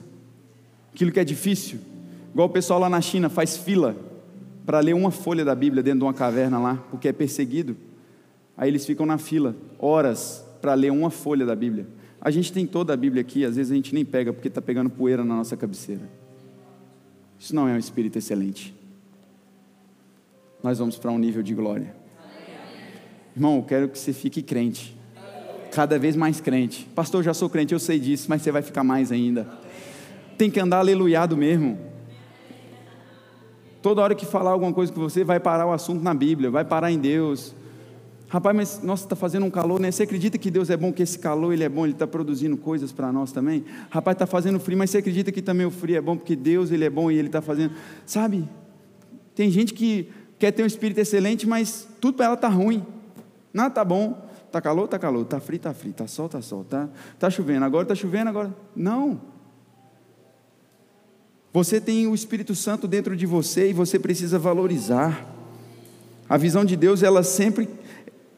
[0.93, 1.80] aquilo que é difícil.
[2.32, 3.95] Igual o pessoal lá na China faz fila
[4.65, 7.75] para ler uma folha da Bíblia dentro de uma caverna lá, porque é perseguido.
[8.56, 11.88] Aí eles ficam na fila, horas, para ler uma folha da Bíblia.
[12.21, 14.62] A gente tem toda a Bíblia aqui, às vezes a gente nem pega porque está
[14.62, 16.08] pegando poeira na nossa cabeceira.
[17.39, 18.73] Isso não é um espírito excelente.
[20.63, 21.95] Nós vamos para um nível de glória.
[23.36, 24.95] Irmão, eu quero que você fique crente.
[25.71, 26.88] cada vez mais crente.
[26.93, 29.47] Pastor, eu já sou crente, eu sei disso, mas você vai ficar mais ainda.
[30.41, 31.77] Tem que andar aleluiado mesmo.
[33.80, 36.65] Toda hora que falar alguma coisa com você, vai parar o assunto na Bíblia, vai
[36.65, 37.54] parar em Deus.
[38.27, 39.91] Rapaz, mas nossa, está fazendo um calor, né?
[39.91, 42.58] Você acredita que Deus é bom, que esse calor ele é bom, ele está produzindo
[42.58, 43.63] coisas para nós também?
[43.91, 46.71] Rapaz, está fazendo frio, mas você acredita que também o frio é bom, porque Deus
[46.71, 47.75] ele é bom e ele está fazendo.
[48.04, 48.49] Sabe?
[49.36, 52.84] Tem gente que quer ter um espírito excelente, mas tudo para ela está ruim.
[53.54, 54.27] Nada está bom.
[54.47, 55.21] Está calor, está calor.
[55.21, 55.91] Está frio, está frio.
[55.91, 56.63] Está sol, está sol.
[56.63, 58.51] Está tá chovendo, agora está chovendo, agora.
[58.75, 59.31] Não.
[61.54, 65.28] Você tem o Espírito Santo dentro de você e você precisa valorizar.
[66.30, 67.68] A visão de Deus, ela sempre,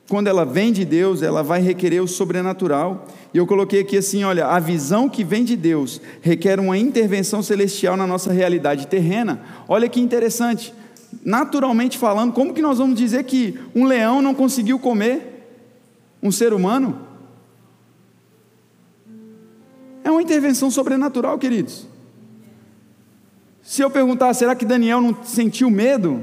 [0.10, 3.08] quando ela vem de Deus, ela vai requerer o sobrenatural.
[3.32, 7.44] E eu coloquei aqui assim: olha, a visão que vem de Deus requer uma intervenção
[7.44, 9.44] celestial na nossa realidade terrena.
[9.68, 10.74] Olha que interessante.
[11.24, 15.54] Naturalmente falando, como que nós vamos dizer que um leão não conseguiu comer
[16.22, 17.00] um ser humano?
[20.04, 21.93] É uma intervenção sobrenatural, queridos.
[23.64, 26.22] Se eu perguntar, será que Daniel não sentiu medo?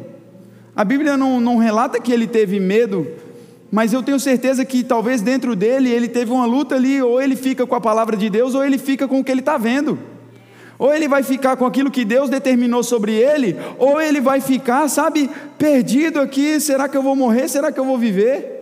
[0.77, 3.07] A Bíblia não, não relata que ele teve medo,
[3.73, 7.35] mas eu tenho certeza que talvez dentro dele ele teve uma luta ali, ou ele
[7.35, 9.99] fica com a palavra de Deus, ou ele fica com o que ele está vendo.
[10.79, 14.87] Ou ele vai ficar com aquilo que Deus determinou sobre ele, ou ele vai ficar,
[14.89, 17.49] sabe, perdido aqui: será que eu vou morrer?
[17.49, 18.59] Será que eu vou viver?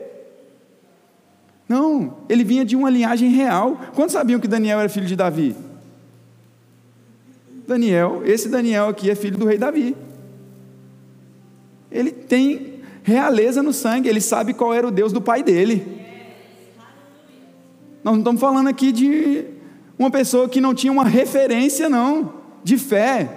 [1.68, 3.78] Não, ele vinha de uma linhagem real.
[3.94, 5.54] Quantos sabiam que Daniel era filho de Davi?
[7.68, 9.94] Daniel, esse Daniel aqui é filho do rei Davi.
[11.92, 15.86] Ele tem realeza no sangue, ele sabe qual era o Deus do pai dele.
[18.02, 19.44] Nós não estamos falando aqui de
[19.98, 22.32] uma pessoa que não tinha uma referência, não,
[22.64, 23.36] de fé,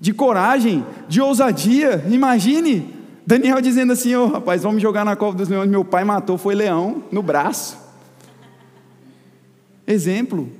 [0.00, 2.02] de coragem, de ousadia.
[2.08, 2.94] Imagine
[3.26, 5.68] Daniel dizendo assim: Ô oh, rapaz, vamos jogar na cova dos leões.
[5.68, 7.76] Meu pai matou, foi leão no braço.
[9.86, 10.59] Exemplo.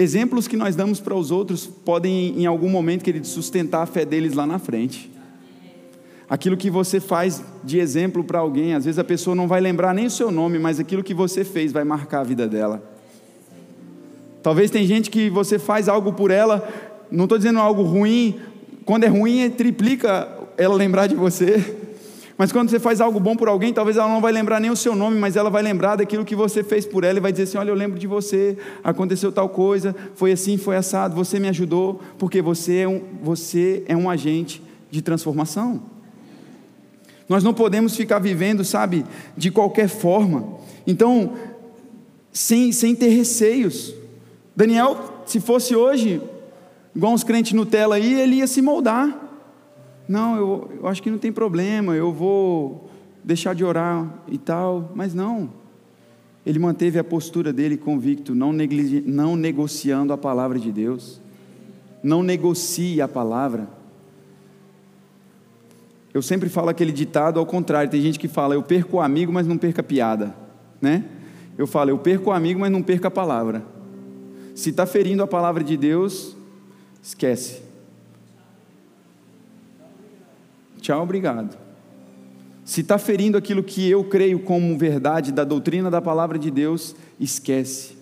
[0.00, 4.04] Exemplos que nós damos para os outros podem, em algum momento, querido, sustentar a fé
[4.04, 5.10] deles lá na frente.
[6.30, 9.92] Aquilo que você faz de exemplo para alguém, às vezes a pessoa não vai lembrar
[9.92, 12.80] nem o seu nome, mas aquilo que você fez vai marcar a vida dela.
[14.40, 16.68] Talvez tem gente que você faz algo por ela,
[17.10, 18.38] não estou dizendo algo ruim,
[18.84, 21.87] quando é ruim, triplica ela lembrar de você.
[22.38, 24.76] Mas quando você faz algo bom por alguém, talvez ela não vai lembrar nem o
[24.76, 27.42] seu nome, mas ela vai lembrar daquilo que você fez por ela e vai dizer
[27.42, 31.48] assim: Olha, eu lembro de você, aconteceu tal coisa, foi assim, foi assado, você me
[31.48, 35.82] ajudou, porque você é um, você é um agente de transformação.
[37.28, 39.04] Nós não podemos ficar vivendo, sabe,
[39.36, 40.58] de qualquer forma.
[40.86, 41.32] Então,
[42.32, 43.92] sem, sem ter receios.
[44.54, 46.22] Daniel, se fosse hoje,
[46.94, 49.27] igual uns crentes Nutella aí, ele ia se moldar.
[50.08, 52.88] Não, eu, eu acho que não tem problema, eu vou
[53.22, 54.90] deixar de orar e tal.
[54.94, 55.50] Mas não.
[56.46, 58.52] Ele manteve a postura dele convicto, não,
[59.04, 61.20] não negociando a palavra de Deus.
[62.02, 63.68] Não negocie a palavra.
[66.14, 67.90] Eu sempre falo aquele ditado ao contrário.
[67.90, 70.34] Tem gente que fala, eu perco o amigo, mas não perca a piada.
[70.80, 71.04] Né?
[71.58, 73.62] Eu falo, eu perco o amigo, mas não perca a palavra.
[74.54, 76.34] Se está ferindo a palavra de Deus,
[77.02, 77.67] esquece.
[80.80, 81.56] Tchau, obrigado.
[82.64, 86.94] Se está ferindo aquilo que eu creio como verdade da doutrina da palavra de Deus,
[87.18, 87.96] esquece.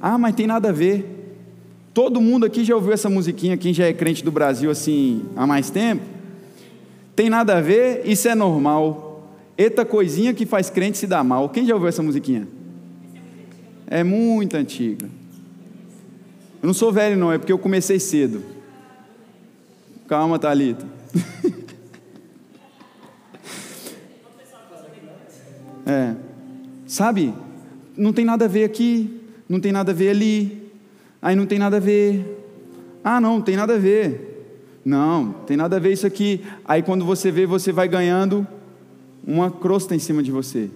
[0.00, 1.04] Ah, mas tem nada a ver.
[1.92, 5.46] Todo mundo aqui já ouviu essa musiquinha, quem já é crente do Brasil assim há
[5.46, 6.02] mais tempo?
[7.16, 9.28] Tem nada a ver, isso é normal.
[9.56, 11.48] Eita coisinha que faz crente se dar mal.
[11.48, 12.48] Quem já ouviu essa musiquinha?
[13.86, 15.08] É muito antiga.
[16.62, 18.42] Eu não sou velho, não, é porque eu comecei cedo.
[20.06, 20.86] Calma, Thalita.
[25.86, 26.14] É.
[26.86, 27.34] Sabe?
[27.96, 30.70] Não tem nada a ver aqui, não tem nada a ver ali,
[31.20, 32.42] aí não tem nada a ver.
[33.02, 34.32] Ah, não, tem nada a ver.
[34.84, 36.42] Não, tem nada a ver isso aqui.
[36.64, 38.46] Aí quando você vê, você vai ganhando
[39.26, 40.70] uma crosta em cima de você.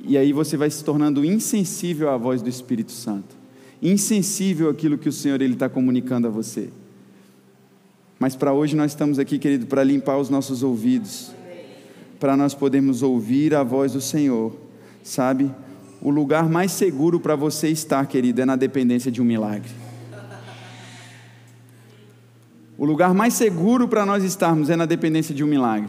[0.00, 3.36] E aí você vai se tornando insensível à voz do Espírito Santo.
[3.80, 6.70] Insensível àquilo que o Senhor ele está comunicando a você.
[8.18, 11.35] Mas para hoje nós estamos aqui, querido, para limpar os nossos ouvidos
[12.18, 14.56] para nós podermos ouvir a voz do Senhor,
[15.02, 15.50] sabe?
[16.00, 19.70] O lugar mais seguro para você estar, querido, é na dependência de um milagre.
[22.78, 25.88] O lugar mais seguro para nós estarmos é na dependência de um milagre.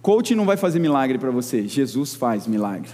[0.00, 2.90] Coach não vai fazer milagre para você, Jesus faz milagre.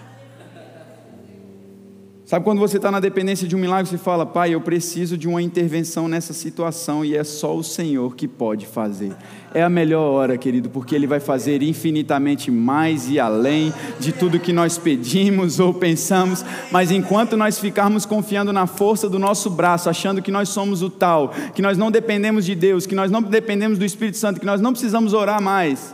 [2.31, 5.27] Sabe quando você está na dependência de um milagre, você fala, Pai, eu preciso de
[5.27, 9.17] uma intervenção nessa situação e é só o Senhor que pode fazer.
[9.53, 14.39] É a melhor hora, querido, porque Ele vai fazer infinitamente mais e além de tudo
[14.39, 19.91] que nós pedimos ou pensamos, mas enquanto nós ficarmos confiando na força do nosso braço,
[19.91, 23.21] achando que nós somos o tal, que nós não dependemos de Deus, que nós não
[23.21, 25.93] dependemos do Espírito Santo, que nós não precisamos orar mais,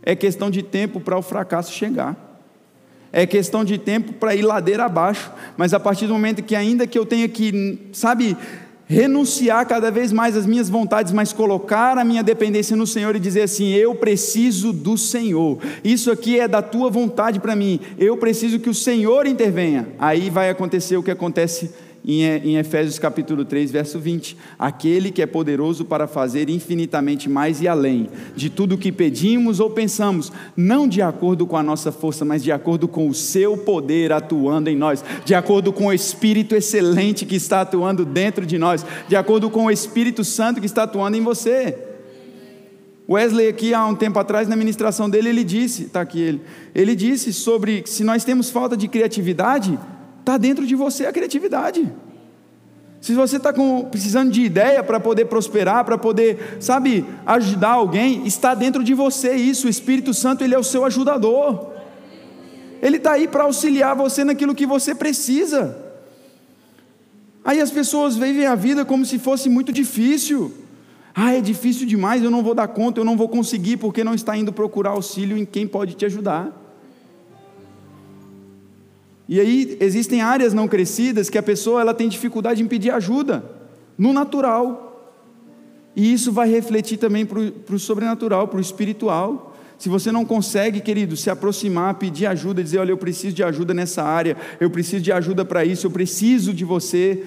[0.00, 2.23] é questão de tempo para o fracasso chegar
[3.16, 6.84] é questão de tempo para ir ladeira abaixo, mas a partir do momento que, ainda
[6.84, 8.36] que eu tenha que, sabe,
[8.86, 13.20] renunciar cada vez mais às minhas vontades, mas colocar a minha dependência no Senhor e
[13.20, 18.16] dizer assim: eu preciso do Senhor, isso aqui é da tua vontade para mim, eu
[18.16, 19.86] preciso que o Senhor intervenha.
[19.96, 21.70] Aí vai acontecer o que acontece
[22.06, 27.68] em Efésios capítulo 3, verso 20: Aquele que é poderoso para fazer infinitamente mais e
[27.68, 32.24] além de tudo o que pedimos ou pensamos, não de acordo com a nossa força,
[32.24, 36.54] mas de acordo com o seu poder atuando em nós, de acordo com o Espírito
[36.54, 40.82] excelente que está atuando dentro de nós, de acordo com o Espírito Santo que está
[40.82, 41.78] atuando em você.
[43.08, 46.40] Wesley, aqui há um tempo atrás, na ministração dele, ele disse: está aqui ele,
[46.74, 49.78] ele disse sobre se nós temos falta de criatividade,
[50.24, 51.92] Está dentro de você a criatividade.
[52.98, 53.52] Se você está
[53.90, 59.34] precisando de ideia para poder prosperar, para poder, sabe, ajudar alguém, está dentro de você
[59.34, 59.66] isso.
[59.66, 61.72] O Espírito Santo, ele é o seu ajudador.
[62.80, 65.76] Ele está aí para auxiliar você naquilo que você precisa.
[67.44, 70.50] Aí as pessoas vivem a vida como se fosse muito difícil.
[71.14, 74.14] Ah, é difícil demais, eu não vou dar conta, eu não vou conseguir, porque não
[74.14, 76.63] está indo procurar auxílio em quem pode te ajudar.
[79.28, 83.44] E aí existem áreas não crescidas que a pessoa ela tem dificuldade em pedir ajuda,
[83.96, 85.14] no natural.
[85.96, 89.56] E isso vai refletir também para o sobrenatural, para o espiritual.
[89.78, 93.72] Se você não consegue, querido, se aproximar, pedir ajuda, dizer: Olha, eu preciso de ajuda
[93.72, 97.24] nessa área, eu preciso de ajuda para isso, eu preciso de você.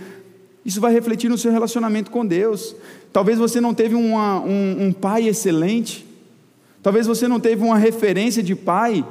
[0.64, 2.76] Isso vai refletir no seu relacionamento com Deus.
[3.12, 6.06] Talvez você não teve uma, um, um pai excelente,
[6.84, 9.06] talvez você não teve uma referência de pai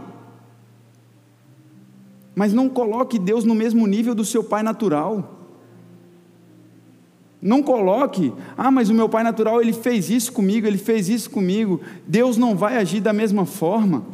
[2.36, 5.40] mas não coloque Deus no mesmo nível do seu pai natural.
[7.40, 11.30] Não coloque, ah, mas o meu pai natural ele fez isso comigo, ele fez isso
[11.30, 11.80] comigo.
[12.06, 14.04] Deus não vai agir da mesma forma.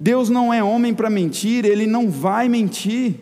[0.00, 3.16] Deus não é homem para mentir, ele não vai mentir.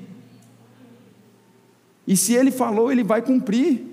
[2.07, 3.85] E se ele falou, ele vai cumprir.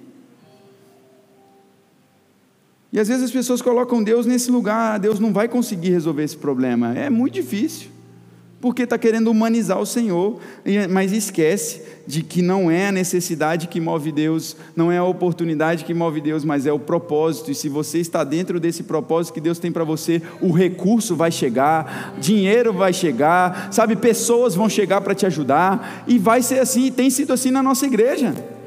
[2.93, 6.23] E às vezes as pessoas colocam Deus nesse lugar, ah, Deus não vai conseguir resolver
[6.23, 6.93] esse problema.
[6.95, 8.00] É muito difícil
[8.61, 10.39] porque está querendo humanizar o Senhor,
[10.89, 15.83] mas esquece de que não é a necessidade que move Deus, não é a oportunidade
[15.83, 17.49] que move Deus, mas é o propósito.
[17.49, 21.31] E se você está dentro desse propósito que Deus tem para você, o recurso vai
[21.31, 26.85] chegar, dinheiro vai chegar, sabe, pessoas vão chegar para te ajudar, e vai ser assim,
[26.85, 28.60] e tem sido assim na nossa igreja.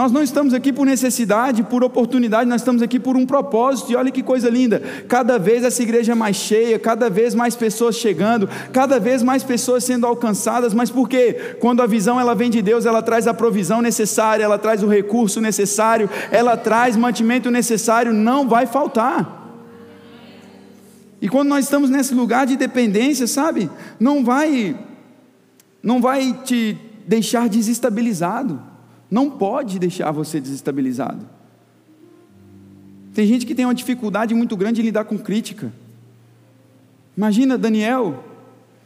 [0.00, 3.92] Nós não estamos aqui por necessidade, por oportunidade, nós estamos aqui por um propósito.
[3.92, 4.80] E olha que coisa linda!
[5.06, 9.44] Cada vez essa igreja é mais cheia, cada vez mais pessoas chegando, cada vez mais
[9.44, 10.72] pessoas sendo alcançadas.
[10.72, 11.56] Mas por quê?
[11.60, 14.88] Quando a visão ela vem de Deus, ela traz a provisão necessária, ela traz o
[14.88, 19.52] recurso necessário, ela traz mantimento necessário, não vai faltar.
[21.20, 23.70] E quando nós estamos nesse lugar de dependência, sabe?
[24.00, 24.74] Não vai
[25.82, 28.69] não vai te deixar desestabilizado
[29.10, 31.26] não pode deixar você desestabilizado.
[33.12, 35.72] Tem gente que tem uma dificuldade muito grande em lidar com crítica.
[37.16, 38.24] Imagina Daniel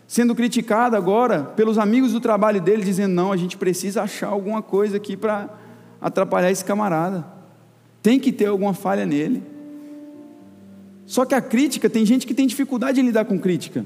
[0.07, 4.63] sendo criticado agora pelos amigos do trabalho dele, dizendo: não, a gente precisa achar alguma
[4.63, 5.49] coisa aqui para
[6.01, 7.25] atrapalhar esse camarada.
[8.03, 9.43] Tem que ter alguma falha nele.
[11.07, 13.85] Só que a crítica, tem gente que tem dificuldade em lidar com crítica.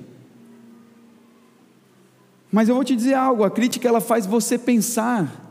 [2.51, 5.48] Mas eu vou te dizer algo: a crítica ela faz você pensar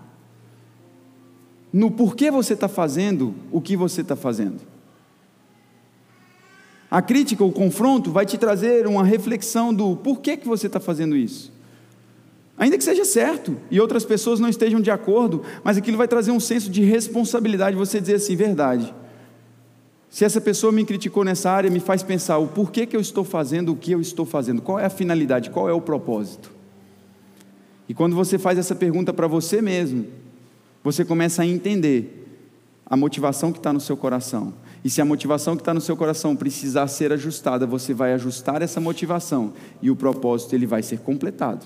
[1.78, 4.62] no porquê você está fazendo o que você está fazendo.
[6.90, 11.16] A crítica, o confronto, vai te trazer uma reflexão do porquê que você está fazendo
[11.16, 11.54] isso.
[12.58, 16.32] Ainda que seja certo e outras pessoas não estejam de acordo, mas aquilo vai trazer
[16.32, 18.92] um senso de responsabilidade, você dizer assim, verdade.
[20.10, 23.24] Se essa pessoa me criticou nessa área, me faz pensar o porquê que eu estou
[23.24, 26.52] fazendo o que eu estou fazendo, qual é a finalidade, qual é o propósito.
[27.88, 30.08] E quando você faz essa pergunta para você mesmo,
[30.88, 32.26] você começa a entender
[32.86, 34.54] a motivação que está no seu coração.
[34.86, 38.62] E se a motivação que está no seu coração precisar ser ajustada, você vai ajustar
[38.62, 39.52] essa motivação
[39.82, 41.66] e o propósito ele vai ser completado.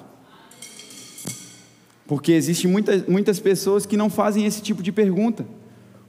[2.08, 5.46] Porque existem muitas, muitas pessoas que não fazem esse tipo de pergunta.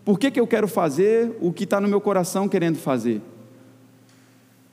[0.07, 3.20] Por que, que eu quero fazer o que está no meu coração querendo fazer?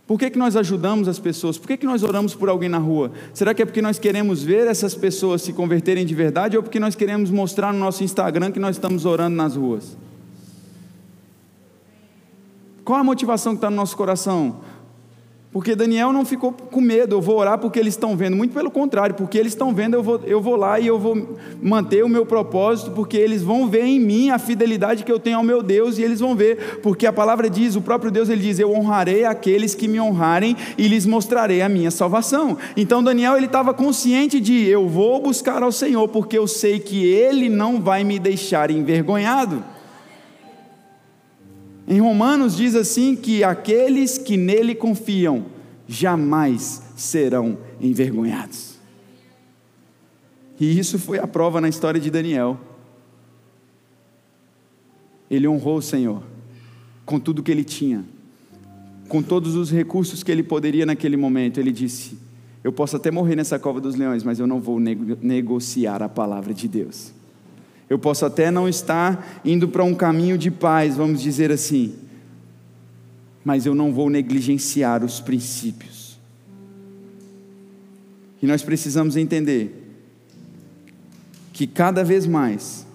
[0.09, 1.59] Por que, que nós ajudamos as pessoas?
[1.59, 3.11] Por que, que nós oramos por alguém na rua?
[3.31, 6.79] Será que é porque nós queremos ver essas pessoas se converterem de verdade ou porque
[6.79, 9.95] nós queremos mostrar no nosso Instagram que nós estamos orando nas ruas?
[12.83, 14.61] Qual a motivação que está no nosso coração?
[15.51, 18.35] Porque Daniel não ficou com medo, eu vou orar porque eles estão vendo.
[18.35, 21.39] Muito pelo contrário, porque eles estão vendo, eu vou, eu vou lá e eu vou
[21.59, 25.37] manter o meu propósito, porque eles vão ver em mim a fidelidade que eu tenho
[25.37, 28.41] ao meu Deus e eles vão ver, porque a palavra diz, o próprio Deus ele
[28.41, 32.55] diz: Eu honrarei aqueles que me honrarem e lhes mostrarei a minha salvação.
[32.77, 37.03] Então Daniel ele estava consciente de: Eu vou buscar ao Senhor, porque eu sei que
[37.03, 39.63] Ele não vai me deixar envergonhado.
[41.89, 45.47] Em Romanos diz assim que aqueles que nele confiam
[45.87, 48.77] jamais serão envergonhados.
[50.59, 52.59] E isso foi a prova na história de Daniel.
[55.31, 56.21] Ele honrou o Senhor
[57.07, 58.05] com tudo que ele tinha,
[59.07, 61.59] com todos os recursos que ele poderia naquele momento.
[61.59, 62.19] Ele disse:
[62.63, 66.53] Eu posso até morrer nessa cova dos leões, mas eu não vou negociar a palavra
[66.53, 67.18] de Deus.
[67.89, 71.95] Eu posso até não estar indo para um caminho de paz, vamos dizer assim,
[73.43, 76.19] mas eu não vou negligenciar os princípios.
[78.41, 79.75] E nós precisamos entender
[81.51, 82.85] que cada vez mais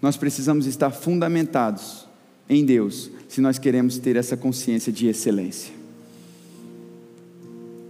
[0.00, 2.08] nós precisamos estar fundamentados
[2.48, 5.72] em Deus, se nós queremos ter essa consciência de excelência.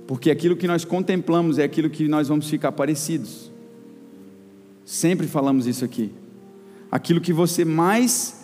[0.07, 3.52] Porque aquilo que nós contemplamos é aquilo que nós vamos ficar parecidos.
[4.85, 6.11] Sempre falamos isso aqui.
[6.91, 8.43] Aquilo que você mais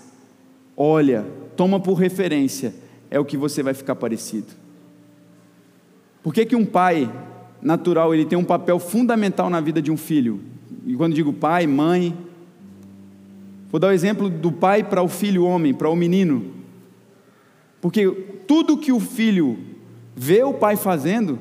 [0.81, 1.27] olha,
[1.57, 2.73] toma por referência,
[3.11, 4.47] é o que você vai ficar parecido.
[6.23, 7.11] Por que, que um pai
[7.61, 10.41] natural ele tem um papel fundamental na vida de um filho?
[10.87, 12.17] E quando digo pai, mãe,
[13.71, 16.53] vou dar o exemplo do pai para o filho homem, para o menino.
[17.81, 18.09] Porque
[18.47, 19.59] tudo que o filho
[20.15, 21.41] vê o pai fazendo,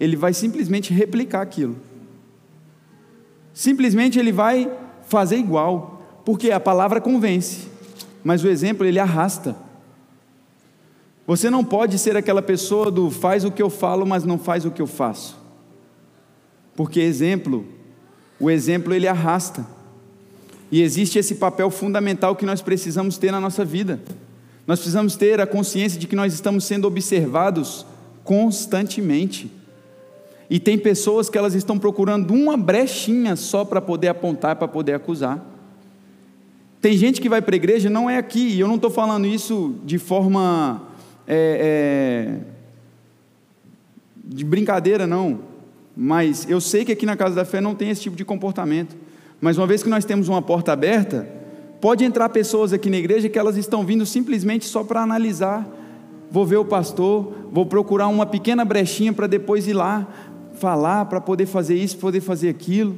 [0.00, 1.76] ele vai simplesmente replicar aquilo.
[3.52, 4.70] Simplesmente ele vai
[5.06, 7.68] fazer igual, porque a palavra convence,
[8.24, 9.56] mas o exemplo ele arrasta.
[11.26, 14.64] Você não pode ser aquela pessoa do faz o que eu falo, mas não faz
[14.64, 15.38] o que eu faço.
[16.74, 17.66] Porque exemplo,
[18.40, 19.64] o exemplo ele arrasta.
[20.70, 24.00] E existe esse papel fundamental que nós precisamos ter na nossa vida.
[24.66, 27.84] Nós precisamos ter a consciência de que nós estamos sendo observados
[28.24, 29.50] constantemente.
[30.52, 34.92] E tem pessoas que elas estão procurando uma brechinha só para poder apontar, para poder
[34.92, 35.42] acusar.
[36.78, 39.26] Tem gente que vai para a igreja, não é aqui, e eu não estou falando
[39.26, 40.82] isso de forma
[41.26, 42.38] é, é,
[44.22, 45.38] de brincadeira, não.
[45.96, 48.94] Mas eu sei que aqui na Casa da Fé não tem esse tipo de comportamento.
[49.40, 51.26] Mas uma vez que nós temos uma porta aberta,
[51.80, 55.66] pode entrar pessoas aqui na igreja que elas estão vindo simplesmente só para analisar.
[56.30, 60.08] Vou ver o pastor, vou procurar uma pequena brechinha para depois ir lá,
[60.62, 62.96] falar para poder fazer isso, poder fazer aquilo.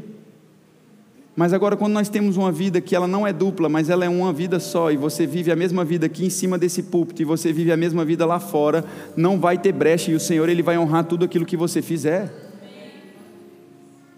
[1.34, 4.08] Mas agora, quando nós temos uma vida que ela não é dupla, mas ela é
[4.08, 7.24] uma vida só, e você vive a mesma vida aqui em cima desse púlpito, e
[7.24, 8.84] você vive a mesma vida lá fora,
[9.16, 12.30] não vai ter brecha, e o Senhor ele vai honrar tudo aquilo que você fizer.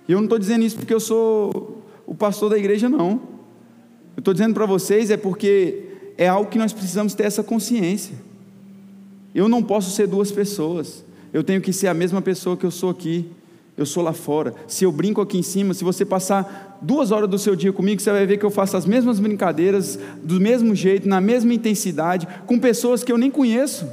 [0.09, 3.13] E eu não estou dizendo isso porque eu sou o pastor da igreja, não.
[4.17, 5.85] Eu estou dizendo para vocês é porque
[6.19, 8.17] é algo que nós precisamos ter essa consciência.
[9.33, 11.06] Eu não posso ser duas pessoas.
[11.37, 13.27] Eu tenho que ser a mesma pessoa que eu sou aqui.
[13.77, 14.55] Eu sou lá fora.
[14.67, 18.01] Se eu brinco aqui em cima, se você passar duas horas do seu dia comigo,
[18.01, 22.27] você vai ver que eu faço as mesmas brincadeiras, do mesmo jeito, na mesma intensidade,
[22.47, 23.87] com pessoas que eu nem conheço.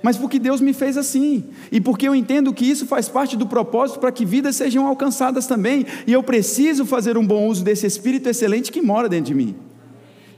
[0.00, 3.48] Mas porque Deus me fez assim, e porque eu entendo que isso faz parte do
[3.48, 7.84] propósito para que vidas sejam alcançadas também, e eu preciso fazer um bom uso desse
[7.84, 9.56] Espírito excelente que mora dentro de mim.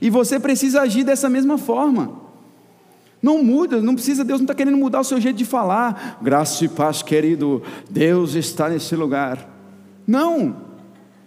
[0.01, 2.18] E você precisa agir dessa mesma forma.
[3.21, 6.19] Não muda, não precisa, Deus não está querendo mudar o seu jeito de falar.
[6.21, 9.47] Graça e paz, querido, Deus está nesse lugar.
[10.07, 10.55] Não.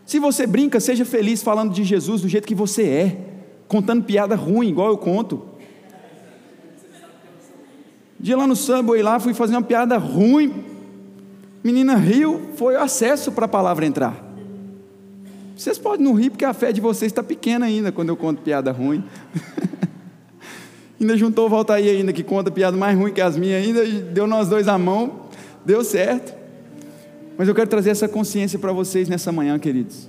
[0.07, 3.16] Se você brinca, seja feliz falando de Jesus do jeito que você é,
[3.68, 5.43] contando piada ruim, igual eu conto.
[8.18, 10.64] Dia lá no Subway, lá fui fazer uma piada ruim.
[11.62, 14.32] Menina riu, foi acesso para a palavra entrar.
[15.57, 18.40] Vocês podem não rir porque a fé de vocês está pequena ainda quando eu conto
[18.43, 19.05] piada ruim.
[21.03, 24.24] Ainda juntou o Valtaí ainda, que conta piada mais ruim que as minhas ainda, deu
[24.24, 25.22] nós dois a mão,
[25.66, 26.32] deu certo.
[27.36, 30.09] Mas eu quero trazer essa consciência para vocês nessa manhã, queridos.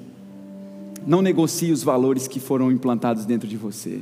[1.03, 4.01] Não negocie os valores que foram implantados dentro de você.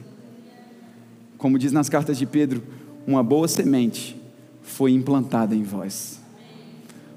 [1.37, 2.61] Como diz nas cartas de Pedro,
[3.07, 4.19] uma boa semente
[4.61, 6.19] foi implantada em vós.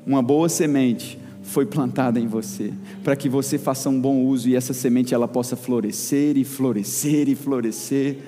[0.06, 2.72] Uma boa semente foi plantada em você,
[3.02, 7.28] para que você faça um bom uso e essa semente ela possa florescer e florescer
[7.28, 8.18] e florescer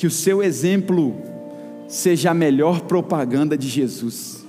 [0.00, 1.14] que o seu exemplo
[1.86, 4.46] seja a melhor propaganda de Jesus.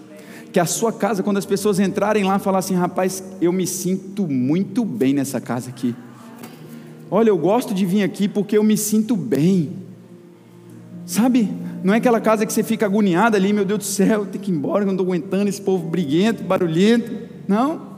[0.50, 4.26] Que a sua casa, quando as pessoas entrarem lá, falar assim: rapaz, eu me sinto
[4.30, 5.94] muito bem nessa casa aqui.
[7.10, 9.74] Olha, eu gosto de vir aqui porque eu me sinto bem.
[11.06, 11.50] Sabe?
[11.84, 14.50] Não é aquela casa que você fica agoniado ali, meu Deus do céu, tem que
[14.50, 17.12] ir embora, eu não estou aguentando esse povo briguento, barulhento.
[17.46, 17.98] Não.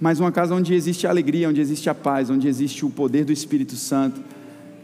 [0.00, 3.26] Mas uma casa onde existe a alegria, onde existe a paz, onde existe o poder
[3.26, 4.37] do Espírito Santo.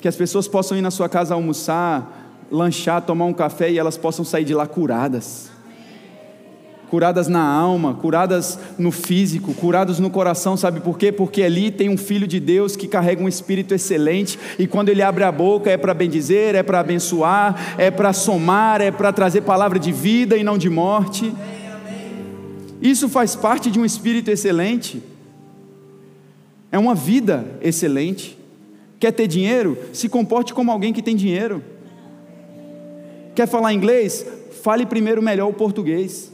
[0.04, 3.96] Que as pessoas possam ir na sua casa almoçar, lanchar, tomar um café e elas
[3.96, 5.50] possam sair de lá curadas
[6.90, 11.10] curadas na alma, curadas no físico, curados no coração, sabe por quê?
[11.10, 15.00] Porque ali tem um filho de Deus que carrega um espírito excelente e quando ele
[15.02, 19.40] abre a boca é para bendizer, é para abençoar, é para somar, é para trazer
[19.40, 21.34] palavra de vida e não de morte.
[22.80, 25.02] Isso faz parte de um espírito excelente.
[26.70, 28.43] É uma vida excelente.
[29.04, 29.76] Quer ter dinheiro?
[29.92, 31.62] Se comporte como alguém que tem dinheiro.
[33.34, 34.26] Quer falar inglês?
[34.62, 36.32] Fale primeiro melhor o português.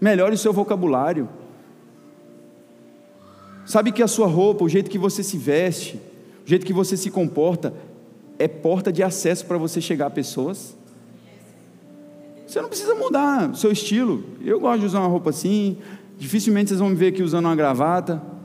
[0.00, 1.28] Melhore o seu vocabulário.
[3.64, 6.00] Sabe que a sua roupa, o jeito que você se veste,
[6.44, 7.74] o jeito que você se comporta,
[8.38, 10.76] é porta de acesso para você chegar a pessoas?
[12.46, 14.22] Você não precisa mudar o seu estilo.
[14.44, 15.78] Eu gosto de usar uma roupa assim,
[16.16, 18.35] dificilmente vocês vão me ver aqui usando uma gravata.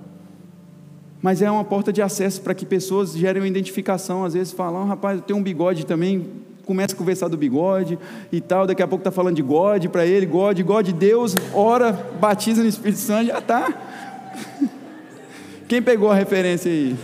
[1.22, 4.26] Mas é uma porta de acesso para que pessoas gerem uma identificação.
[4.26, 6.26] Às vezes falam, oh, rapaz, eu tenho um bigode também,
[6.66, 8.00] começa a conversar do bigode
[8.32, 11.92] e tal, daqui a pouco está falando de God para ele, God, God, Deus, ora,
[11.92, 13.74] batiza no Espírito Santo, já está.
[15.68, 16.96] Quem pegou a referência aí?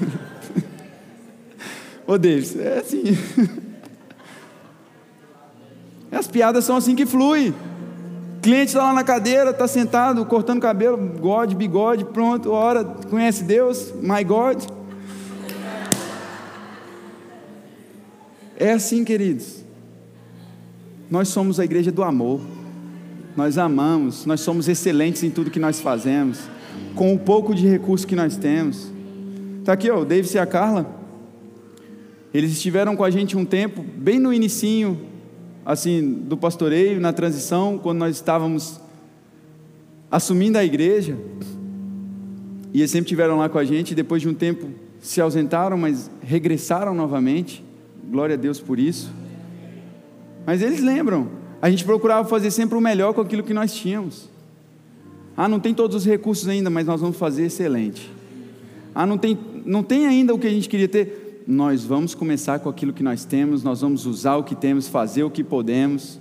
[2.07, 3.03] Ô Davis, é assim.
[6.11, 7.53] As piadas são assim que flui.
[8.41, 13.93] Cliente está lá na cadeira, está sentado, cortando cabelo, God, bigode, pronto, ora, conhece Deus,
[14.01, 14.63] my God.
[18.59, 19.63] É assim, queridos.
[21.09, 22.41] Nós somos a igreja do amor.
[23.35, 26.39] Nós amamos, nós somos excelentes em tudo que nós fazemos,
[26.95, 28.91] com o pouco de recurso que nós temos.
[29.59, 30.89] Está aqui, ó, o David e a Carla.
[32.33, 34.99] Eles estiveram com a gente um tempo, bem no inicinho,
[35.67, 38.79] assim, do pastoreio, na transição, quando nós estávamos
[40.09, 41.17] assumindo a igreja.
[42.73, 44.69] E eles sempre estiveram lá com a gente, depois de um tempo
[45.01, 47.61] se ausentaram, mas regressaram novamente.
[48.09, 49.11] Glória a Deus por isso.
[50.45, 51.27] Mas eles lembram.
[51.61, 54.29] A gente procurava fazer sempre o melhor com aquilo que nós tínhamos.
[55.35, 58.09] Ah, não tem todos os recursos ainda, mas nós vamos fazer excelente.
[58.95, 61.26] Ah, não tem, não tem ainda o que a gente queria ter.
[61.49, 65.23] Nós vamos começar com aquilo que nós temos, nós vamos usar o que temos, fazer
[65.23, 66.19] o que podemos.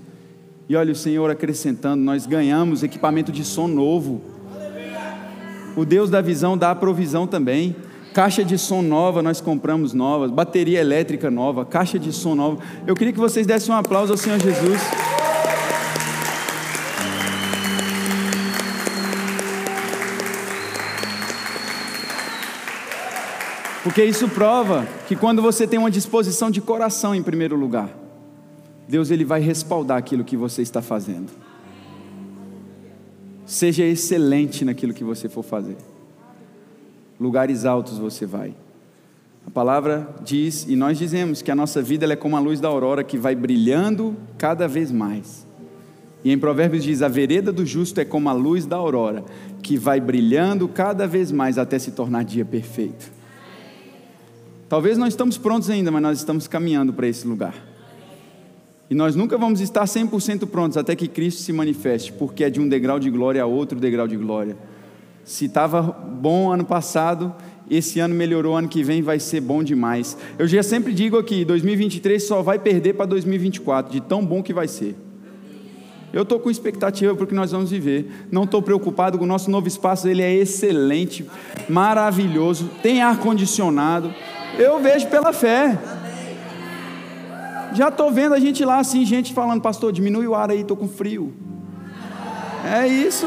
[0.68, 4.20] E olha o Senhor acrescentando, nós ganhamos equipamento de som novo.
[5.76, 7.74] O Deus da visão dá a provisão também.
[8.14, 10.28] Caixa de som nova, nós compramos nova.
[10.28, 12.62] Bateria elétrica nova, caixa de som nova.
[12.86, 14.80] Eu queria que vocês dessem um aplauso ao Senhor Jesus.
[23.86, 27.88] Porque isso prova que quando você tem uma disposição de coração em primeiro lugar,
[28.88, 31.30] Deus ele vai respaldar aquilo que você está fazendo.
[33.46, 35.76] Seja excelente naquilo que você for fazer
[37.20, 38.56] lugares altos você vai.
[39.46, 42.66] A palavra diz, e nós dizemos, que a nossa vida é como a luz da
[42.66, 45.46] aurora que vai brilhando cada vez mais.
[46.24, 49.24] E em Provérbios diz: a vereda do justo é como a luz da aurora,
[49.62, 53.14] que vai brilhando cada vez mais até se tornar dia perfeito.
[54.68, 57.54] Talvez não estamos prontos ainda, mas nós estamos caminhando para esse lugar.
[58.90, 62.60] E nós nunca vamos estar 100% prontos até que Cristo se manifeste, porque é de
[62.60, 64.56] um degrau de glória a outro degrau de glória.
[65.24, 67.34] Se estava bom ano passado,
[67.68, 70.16] esse ano melhorou, ano que vem vai ser bom demais.
[70.38, 74.52] Eu já sempre digo aqui, 2023 só vai perder para 2024, de tão bom que
[74.52, 74.94] vai ser.
[76.12, 78.26] Eu estou com expectativa para o que nós vamos viver.
[78.30, 81.26] Não estou preocupado com o nosso novo espaço, ele é excelente,
[81.68, 84.14] maravilhoso, tem ar-condicionado.
[84.58, 85.76] Eu vejo pela fé.
[87.72, 90.76] Já estou vendo a gente lá assim, gente falando, pastor, diminui o ar aí, estou
[90.76, 91.34] com frio.
[92.64, 93.26] É isso.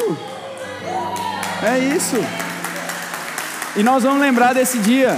[1.63, 2.17] É isso.
[3.75, 5.15] E nós vamos lembrar desse dia.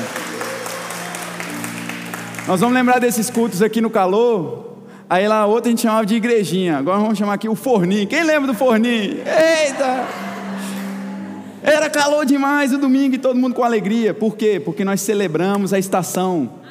[2.47, 4.77] Nós vamos lembrar desses cultos aqui no calor.
[5.09, 6.77] Aí lá outra a gente chamava de igrejinha.
[6.77, 8.07] Agora vamos chamar aqui o forninho.
[8.07, 9.17] Quem lembra do forninho?
[9.25, 10.30] Eita!
[11.63, 14.13] Era calor demais o domingo e todo mundo com alegria.
[14.13, 14.59] Por quê?
[14.59, 16.61] Porque nós celebramos a estação.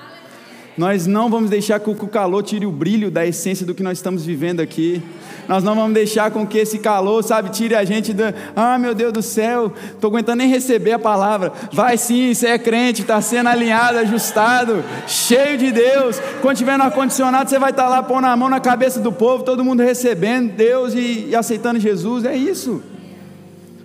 [0.77, 3.99] Nós não vamos deixar que o calor tire o brilho da essência do que nós
[3.99, 5.03] estamos vivendo aqui.
[5.47, 8.33] Nós não vamos deixar com que esse calor, sabe, tire a gente da.
[8.57, 11.53] Ah, meu Deus do céu, estou aguentando nem receber a palavra.
[11.73, 16.19] Vai sim, você é crente, está sendo alinhado, ajustado, cheio de Deus.
[16.41, 19.13] Quando tiver no ar-condicionado, você vai estar tá lá pondo a mão na cabeça do
[19.13, 22.25] povo, todo mundo recebendo Deus e, e aceitando Jesus.
[22.25, 22.83] É isso.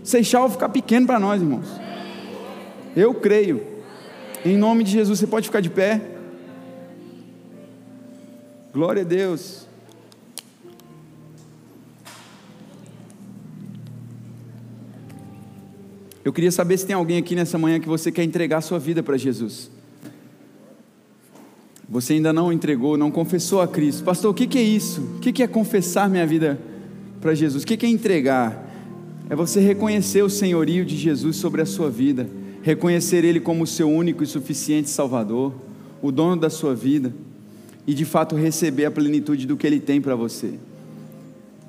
[0.05, 1.65] Seixal vai ficar pequeno para nós, irmãos.
[2.95, 3.65] Eu creio.
[4.45, 5.99] Em nome de Jesus, você pode ficar de pé.
[8.71, 9.65] Glória a Deus.
[16.23, 19.01] Eu queria saber se tem alguém aqui nessa manhã que você quer entregar sua vida
[19.01, 19.71] para Jesus.
[21.89, 24.03] Você ainda não entregou, não confessou a Cristo.
[24.03, 25.01] Pastor, o que é isso?
[25.17, 26.59] O que é confessar minha vida
[27.19, 27.63] para Jesus?
[27.63, 28.64] O que é entregar?
[29.29, 32.29] É você reconhecer o senhorio de Jesus sobre a sua vida,
[32.61, 35.53] reconhecer Ele como o seu único e suficiente Salvador,
[36.01, 37.13] o dono da sua vida,
[37.87, 40.53] e de fato receber a plenitude do que Ele tem para você.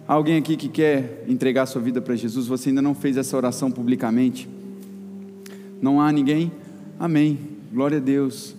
[0.06, 3.70] Alguém aqui que quer entregar sua vida para Jesus, você ainda não fez essa oração
[3.70, 4.48] publicamente?
[5.80, 6.52] Não há ninguém?
[6.98, 7.38] Amém.
[7.72, 8.54] Glória a Deus.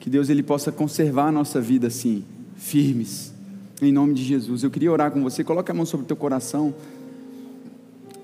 [0.00, 2.24] Que Deus ele possa conservar a nossa vida assim,
[2.56, 3.32] firmes.
[3.82, 4.62] Em nome de Jesus.
[4.62, 5.44] Eu queria orar com você.
[5.44, 6.74] Coloque a mão sobre o teu coração.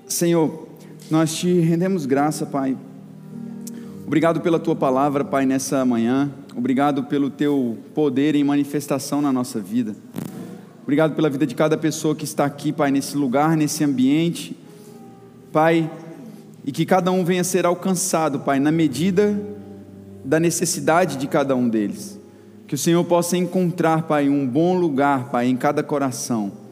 [0.07, 0.67] Senhor,
[1.09, 2.77] nós te rendemos graça, Pai.
[4.05, 6.31] Obrigado pela tua palavra, Pai, nessa manhã.
[6.55, 9.95] Obrigado pelo teu poder em manifestação na nossa vida.
[10.83, 14.55] Obrigado pela vida de cada pessoa que está aqui, Pai, nesse lugar, nesse ambiente.
[15.51, 15.89] Pai,
[16.63, 19.41] e que cada um venha ser alcançado, Pai, na medida
[20.23, 22.19] da necessidade de cada um deles.
[22.67, 26.64] Que o Senhor possa encontrar, Pai, um bom lugar, Pai, em cada coração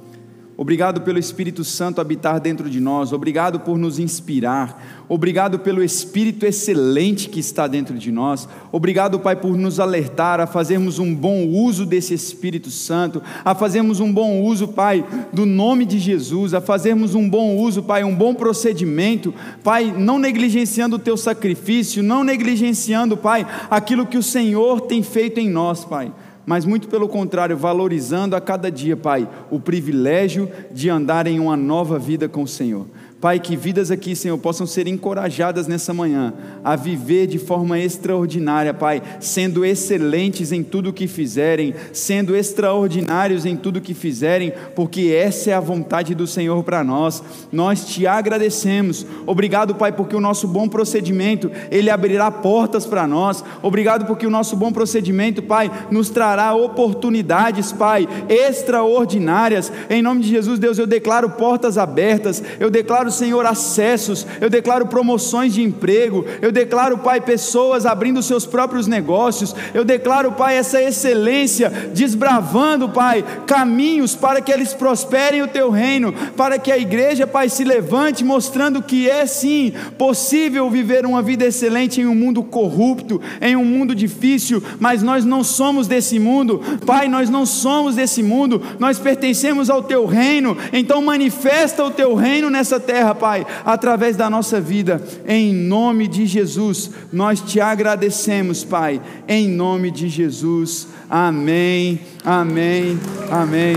[0.55, 6.45] Obrigado pelo Espírito Santo habitar dentro de nós, obrigado por nos inspirar, obrigado pelo Espírito
[6.45, 11.47] excelente que está dentro de nós, obrigado, Pai, por nos alertar a fazermos um bom
[11.47, 16.61] uso desse Espírito Santo, a fazermos um bom uso, Pai, do nome de Jesus, a
[16.61, 19.33] fazermos um bom uso, Pai, um bom procedimento,
[19.63, 25.39] Pai, não negligenciando o teu sacrifício, não negligenciando, Pai, aquilo que o Senhor tem feito
[25.39, 26.11] em nós, Pai
[26.45, 31.55] mas muito pelo contrário, valorizando a cada dia, Pai, o privilégio de andar em uma
[31.55, 32.85] nova vida com o Senhor.
[33.23, 38.73] Pai, que vidas aqui, Senhor, possam ser encorajadas nessa manhã a viver de forma extraordinária,
[38.73, 45.51] Pai, sendo excelentes em tudo que fizerem, sendo extraordinários em tudo que fizerem, porque essa
[45.51, 47.23] é a vontade do Senhor para nós.
[47.49, 49.05] Nós te agradecemos.
[49.25, 53.41] Obrigado, Pai, porque o nosso bom procedimento, ele abrirá portas para nós.
[53.61, 59.71] Obrigado porque o nosso bom procedimento, Pai, nos trará oportunidades, Pai, extraordinárias.
[59.89, 62.43] Em nome de Jesus, Deus, eu declaro portas abertas.
[62.59, 68.45] Eu declaro Senhor, acessos, eu declaro promoções de emprego, eu declaro, Pai, pessoas abrindo seus
[68.45, 75.47] próprios negócios, eu declaro, Pai, essa excelência, desbravando, Pai, caminhos para que eles prosperem o
[75.47, 81.05] teu reino, para que a igreja, Pai, se levante, mostrando que é sim possível viver
[81.05, 85.87] uma vida excelente em um mundo corrupto, em um mundo difícil, mas nós não somos
[85.87, 91.83] desse mundo, Pai, nós não somos desse mundo, nós pertencemos ao teu reino, então manifesta
[91.83, 96.89] o teu reino nessa terra terra, Pai, através da nossa vida, em nome de Jesus,
[97.11, 102.97] nós te agradecemos, Pai, em nome de Jesus, amém, amém,
[103.29, 103.75] amém.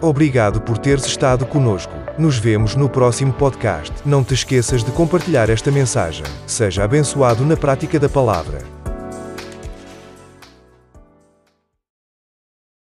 [0.00, 1.92] Obrigado por teres estado conosco.
[2.16, 3.92] Nos vemos no próximo podcast.
[4.04, 6.24] Não te esqueças de compartilhar esta mensagem.
[6.46, 8.77] Seja abençoado na prática da palavra.